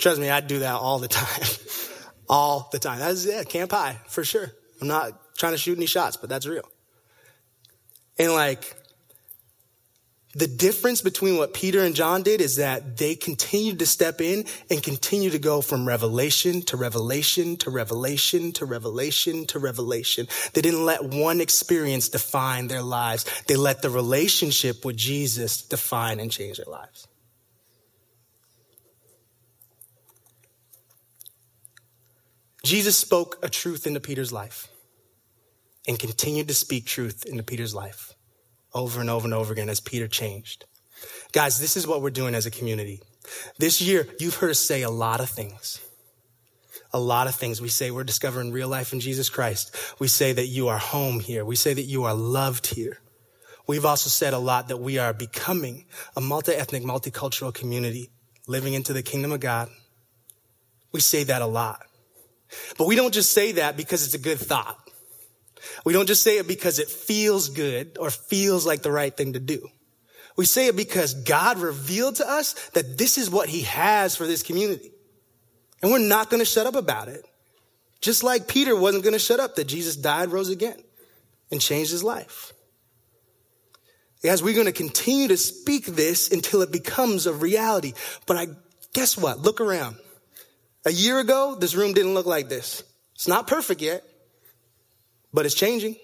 Trust 0.00 0.18
me, 0.18 0.30
I 0.30 0.40
do 0.40 0.60
that 0.60 0.74
all 0.74 0.98
the 0.98 1.08
time. 1.08 1.42
all 2.28 2.68
the 2.72 2.78
time. 2.78 2.98
That's 2.98 3.26
it. 3.26 3.48
Camp 3.48 3.72
high, 3.72 3.98
for 4.08 4.24
sure. 4.24 4.50
I'm 4.80 4.88
not 4.88 5.36
trying 5.36 5.52
to 5.52 5.58
shoot 5.58 5.76
any 5.76 5.86
shots, 5.86 6.16
but 6.16 6.30
that's 6.30 6.46
real. 6.46 6.66
And 8.18 8.32
like, 8.32 8.76
the 10.32 10.46
difference 10.46 11.00
between 11.00 11.38
what 11.38 11.54
Peter 11.54 11.82
and 11.82 11.94
John 11.94 12.22
did 12.22 12.40
is 12.40 12.56
that 12.56 12.98
they 12.98 13.16
continued 13.16 13.80
to 13.80 13.86
step 13.86 14.20
in 14.20 14.44
and 14.70 14.80
continue 14.80 15.30
to 15.30 15.40
go 15.40 15.60
from 15.60 15.88
revelation 15.88 16.62
to 16.62 16.76
revelation 16.76 17.56
to 17.58 17.70
revelation 17.70 18.52
to 18.52 18.64
revelation 18.64 19.44
to 19.46 19.58
revelation. 19.58 20.28
They 20.52 20.60
didn't 20.60 20.84
let 20.84 21.02
one 21.02 21.40
experience 21.40 22.08
define 22.08 22.68
their 22.68 22.82
lives. 22.82 23.24
They 23.48 23.56
let 23.56 23.82
the 23.82 23.90
relationship 23.90 24.84
with 24.84 24.96
Jesus 24.96 25.62
define 25.62 26.20
and 26.20 26.30
change 26.30 26.58
their 26.58 26.72
lives. 26.72 27.08
Jesus 32.62 32.96
spoke 32.96 33.38
a 33.42 33.48
truth 33.48 33.84
into 33.84 33.98
Peter's 33.98 34.32
life 34.32 34.68
and 35.88 35.98
continued 35.98 36.46
to 36.46 36.54
speak 36.54 36.86
truth 36.86 37.24
into 37.26 37.42
Peter's 37.42 37.74
life 37.74 38.14
over 38.74 39.00
and 39.00 39.10
over 39.10 39.26
and 39.26 39.34
over 39.34 39.52
again 39.52 39.68
as 39.68 39.80
Peter 39.80 40.08
changed. 40.08 40.64
Guys, 41.32 41.58
this 41.58 41.76
is 41.76 41.86
what 41.86 42.02
we're 42.02 42.10
doing 42.10 42.34
as 42.34 42.46
a 42.46 42.50
community. 42.50 43.00
This 43.58 43.80
year, 43.80 44.08
you've 44.18 44.36
heard 44.36 44.50
us 44.50 44.58
say 44.58 44.82
a 44.82 44.90
lot 44.90 45.20
of 45.20 45.28
things. 45.28 45.80
A 46.92 46.98
lot 46.98 47.28
of 47.28 47.34
things. 47.34 47.60
We 47.60 47.68
say 47.68 47.90
we're 47.90 48.04
discovering 48.04 48.50
real 48.50 48.68
life 48.68 48.92
in 48.92 49.00
Jesus 49.00 49.28
Christ. 49.28 49.76
We 50.00 50.08
say 50.08 50.32
that 50.32 50.46
you 50.46 50.68
are 50.68 50.78
home 50.78 51.20
here. 51.20 51.44
We 51.44 51.56
say 51.56 51.72
that 51.72 51.82
you 51.82 52.04
are 52.04 52.14
loved 52.14 52.66
here. 52.66 52.98
We've 53.68 53.84
also 53.84 54.10
said 54.10 54.32
a 54.32 54.38
lot 54.38 54.68
that 54.68 54.78
we 54.78 54.98
are 54.98 55.12
becoming 55.12 55.84
a 56.16 56.20
multi-ethnic, 56.20 56.82
multicultural 56.82 57.54
community 57.54 58.10
living 58.48 58.74
into 58.74 58.92
the 58.92 59.02
kingdom 59.02 59.30
of 59.30 59.38
God. 59.38 59.68
We 60.90 60.98
say 60.98 61.22
that 61.24 61.40
a 61.40 61.46
lot. 61.46 61.86
But 62.76 62.88
we 62.88 62.96
don't 62.96 63.14
just 63.14 63.32
say 63.32 63.52
that 63.52 63.76
because 63.76 64.04
it's 64.04 64.14
a 64.14 64.18
good 64.18 64.40
thought. 64.40 64.89
We 65.84 65.92
don't 65.92 66.06
just 66.06 66.22
say 66.22 66.38
it 66.38 66.48
because 66.48 66.78
it 66.78 66.88
feels 66.88 67.48
good 67.48 67.96
or 67.98 68.10
feels 68.10 68.66
like 68.66 68.82
the 68.82 68.92
right 68.92 69.14
thing 69.14 69.34
to 69.34 69.40
do. 69.40 69.68
We 70.36 70.44
say 70.44 70.68
it 70.68 70.76
because 70.76 71.14
God 71.14 71.58
revealed 71.58 72.16
to 72.16 72.28
us 72.28 72.54
that 72.70 72.96
this 72.96 73.18
is 73.18 73.30
what 73.30 73.48
he 73.48 73.62
has 73.62 74.16
for 74.16 74.26
this 74.26 74.42
community. 74.42 74.90
And 75.82 75.90
we're 75.90 75.98
not 75.98 76.30
going 76.30 76.40
to 76.40 76.46
shut 76.46 76.66
up 76.66 76.76
about 76.76 77.08
it. 77.08 77.24
Just 78.00 78.22
like 78.22 78.48
Peter 78.48 78.74
wasn't 78.74 79.04
going 79.04 79.12
to 79.12 79.18
shut 79.18 79.40
up 79.40 79.56
that 79.56 79.66
Jesus 79.66 79.96
died, 79.96 80.30
rose 80.30 80.48
again, 80.48 80.82
and 81.50 81.60
changed 81.60 81.90
his 81.90 82.04
life. 82.04 82.52
Guys, 84.22 84.42
we're 84.42 84.54
going 84.54 84.66
to 84.66 84.72
continue 84.72 85.28
to 85.28 85.36
speak 85.36 85.86
this 85.86 86.30
until 86.30 86.60
it 86.62 86.70
becomes 86.70 87.26
a 87.26 87.32
reality. 87.32 87.94
But 88.26 88.36
I 88.36 88.48
guess 88.92 89.16
what? 89.16 89.38
Look 89.38 89.60
around. 89.60 89.96
A 90.84 90.92
year 90.92 91.20
ago, 91.20 91.54
this 91.54 91.74
room 91.74 91.92
didn't 91.92 92.14
look 92.14 92.26
like 92.26 92.48
this. 92.48 92.82
It's 93.14 93.28
not 93.28 93.46
perfect 93.46 93.80
yet. 93.80 94.02
But 95.32 95.46
it's 95.46 95.54
changing. 95.54 95.96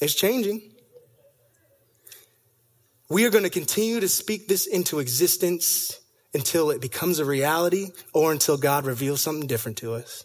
It's 0.00 0.14
changing. 0.14 0.62
We 3.08 3.26
are 3.26 3.30
going 3.30 3.44
to 3.44 3.50
continue 3.50 4.00
to 4.00 4.08
speak 4.08 4.48
this 4.48 4.66
into 4.66 4.98
existence 4.98 6.00
until 6.34 6.70
it 6.70 6.80
becomes 6.80 7.18
a 7.18 7.24
reality 7.24 7.90
or 8.12 8.32
until 8.32 8.56
God 8.56 8.86
reveals 8.86 9.20
something 9.20 9.46
different 9.46 9.78
to 9.78 9.94
us. 9.94 10.24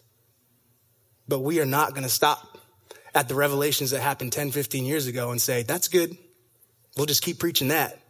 But 1.28 1.40
we 1.40 1.60
are 1.60 1.66
not 1.66 1.90
going 1.90 2.04
to 2.04 2.08
stop 2.08 2.58
at 3.14 3.28
the 3.28 3.34
revelations 3.34 3.90
that 3.90 4.00
happened 4.00 4.32
10, 4.32 4.50
15 4.52 4.84
years 4.84 5.06
ago 5.06 5.30
and 5.30 5.40
say, 5.40 5.62
that's 5.62 5.88
good. 5.88 6.16
We'll 6.96 7.06
just 7.06 7.22
keep 7.22 7.38
preaching 7.38 7.68
that. 7.68 8.00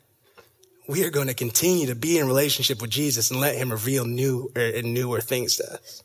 We 0.88 1.04
are 1.04 1.10
going 1.10 1.26
to 1.26 1.34
continue 1.34 1.88
to 1.88 1.94
be 1.94 2.18
in 2.18 2.26
relationship 2.26 2.80
with 2.80 2.90
Jesus 2.90 3.30
and 3.30 3.40
let 3.40 3.56
him 3.56 3.70
reveal 3.70 4.06
new 4.06 4.50
er, 4.56 4.80
newer 4.82 5.20
things 5.20 5.56
to 5.56 5.74
us. 5.74 6.02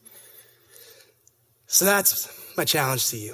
So 1.68 1.86
that's 1.86 2.28
my 2.58 2.66
challenge 2.66 3.08
to 3.10 3.18
you, 3.18 3.34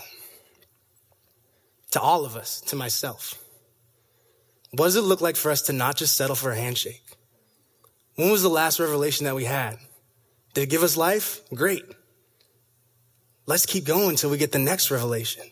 to 1.92 2.00
all 2.00 2.26
of 2.26 2.36
us, 2.36 2.62
to 2.62 2.76
myself. 2.76 3.44
What 4.72 4.86
does 4.86 4.96
it 4.96 5.02
look 5.02 5.22
like 5.22 5.36
for 5.36 5.52
us 5.52 5.64
to 5.64 5.74
not 5.74 5.96
just 5.96 6.16
settle 6.16 6.36
for 6.36 6.52
a 6.52 6.56
handshake? 6.56 7.04
When 8.16 8.30
was 8.30 8.44
the 8.44 8.50
last 8.50 8.80
revelation 8.80 9.26
that 9.26 9.36
we 9.36 9.46
had? 9.46 9.78
Did 10.54 10.64
it 10.64 10.70
give 10.70 10.84
us 10.84 10.98
life? 10.98 11.42
Great. 11.54 11.84
Let's 13.46 13.66
keep 13.66 13.86
going 13.86 14.10
until 14.10 14.30
we 14.30 14.38
get 14.38 14.52
the 14.52 14.60
next 14.60 14.92
revelation. 14.92 15.46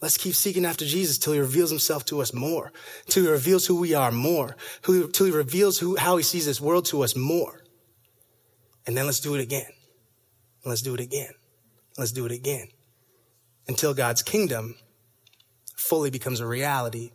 Let's 0.00 0.16
keep 0.16 0.34
seeking 0.34 0.64
after 0.64 0.84
Jesus 0.84 1.18
till 1.18 1.32
he 1.32 1.38
reveals 1.38 1.70
himself 1.70 2.04
to 2.06 2.20
us 2.22 2.32
more, 2.32 2.72
till 3.06 3.24
he 3.24 3.28
reveals 3.28 3.66
who 3.66 3.78
we 3.78 3.94
are 3.94 4.10
more, 4.10 4.56
till 4.82 5.26
he 5.26 5.30
reveals 5.30 5.78
who, 5.78 5.96
how 5.96 6.16
he 6.16 6.22
sees 6.22 6.46
this 6.46 6.60
world 6.60 6.86
to 6.86 7.02
us 7.02 7.14
more. 7.14 7.62
And 8.86 8.96
then 8.96 9.06
let's 9.06 9.20
do 9.20 9.34
it 9.34 9.40
again. 9.40 9.70
Let's 10.64 10.82
do 10.82 10.94
it 10.94 11.00
again. 11.00 11.32
Let's 11.98 12.12
do 12.12 12.26
it 12.26 12.32
again. 12.32 12.68
Until 13.72 13.94
God's 13.94 14.20
kingdom 14.20 14.74
fully 15.76 16.10
becomes 16.10 16.40
a 16.40 16.46
reality 16.46 17.12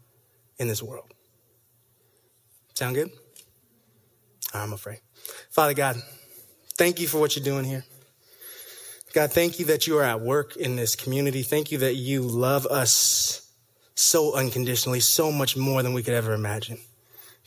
in 0.57 0.67
this 0.67 0.81
world. 0.81 1.13
Sound 2.73 2.95
good? 2.95 3.11
I'm 4.55 4.73
afraid. 4.73 5.01
Father 5.51 5.75
God, 5.75 6.01
thank 6.75 6.99
you 6.99 7.07
for 7.07 7.19
what 7.19 7.35
you're 7.35 7.45
doing 7.45 7.63
here. 7.63 7.85
God, 9.13 9.31
thank 9.31 9.59
you 9.59 9.65
that 9.65 9.85
you 9.85 9.99
are 9.99 10.03
at 10.03 10.21
work 10.21 10.55
in 10.55 10.75
this 10.75 10.95
community. 10.95 11.43
Thank 11.43 11.71
you 11.71 11.77
that 11.77 11.93
you 11.93 12.23
love 12.23 12.65
us 12.65 13.47
so 13.93 14.35
unconditionally, 14.35 14.99
so 14.99 15.31
much 15.31 15.55
more 15.55 15.83
than 15.83 15.93
we 15.93 16.01
could 16.01 16.15
ever 16.15 16.33
imagine. 16.33 16.79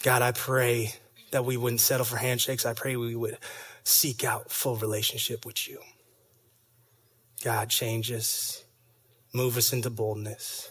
God, 0.04 0.22
I 0.22 0.30
pray 0.30 0.94
that 1.32 1.44
we 1.44 1.56
wouldn't 1.56 1.80
settle 1.80 2.06
for 2.06 2.16
handshakes. 2.16 2.64
I 2.64 2.74
pray 2.74 2.94
we 2.94 3.16
would 3.16 3.38
seek 3.82 4.22
out 4.22 4.52
full 4.52 4.76
relationship 4.76 5.44
with 5.44 5.68
you. 5.68 5.80
God, 7.42 7.70
change 7.70 8.12
us, 8.12 8.59
move 9.32 9.56
us 9.56 9.72
into 9.72 9.90
boldness. 9.90 10.70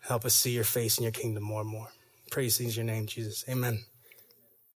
Help 0.00 0.24
us 0.24 0.34
see 0.34 0.50
your 0.50 0.64
face 0.64 0.98
in 0.98 1.04
your 1.04 1.12
kingdom 1.12 1.42
more 1.42 1.60
and 1.60 1.70
more. 1.70 1.88
Praise 2.30 2.60
in 2.60 2.70
your 2.70 2.84
name, 2.84 3.06
Jesus. 3.06 3.44
Amen. 3.48 3.84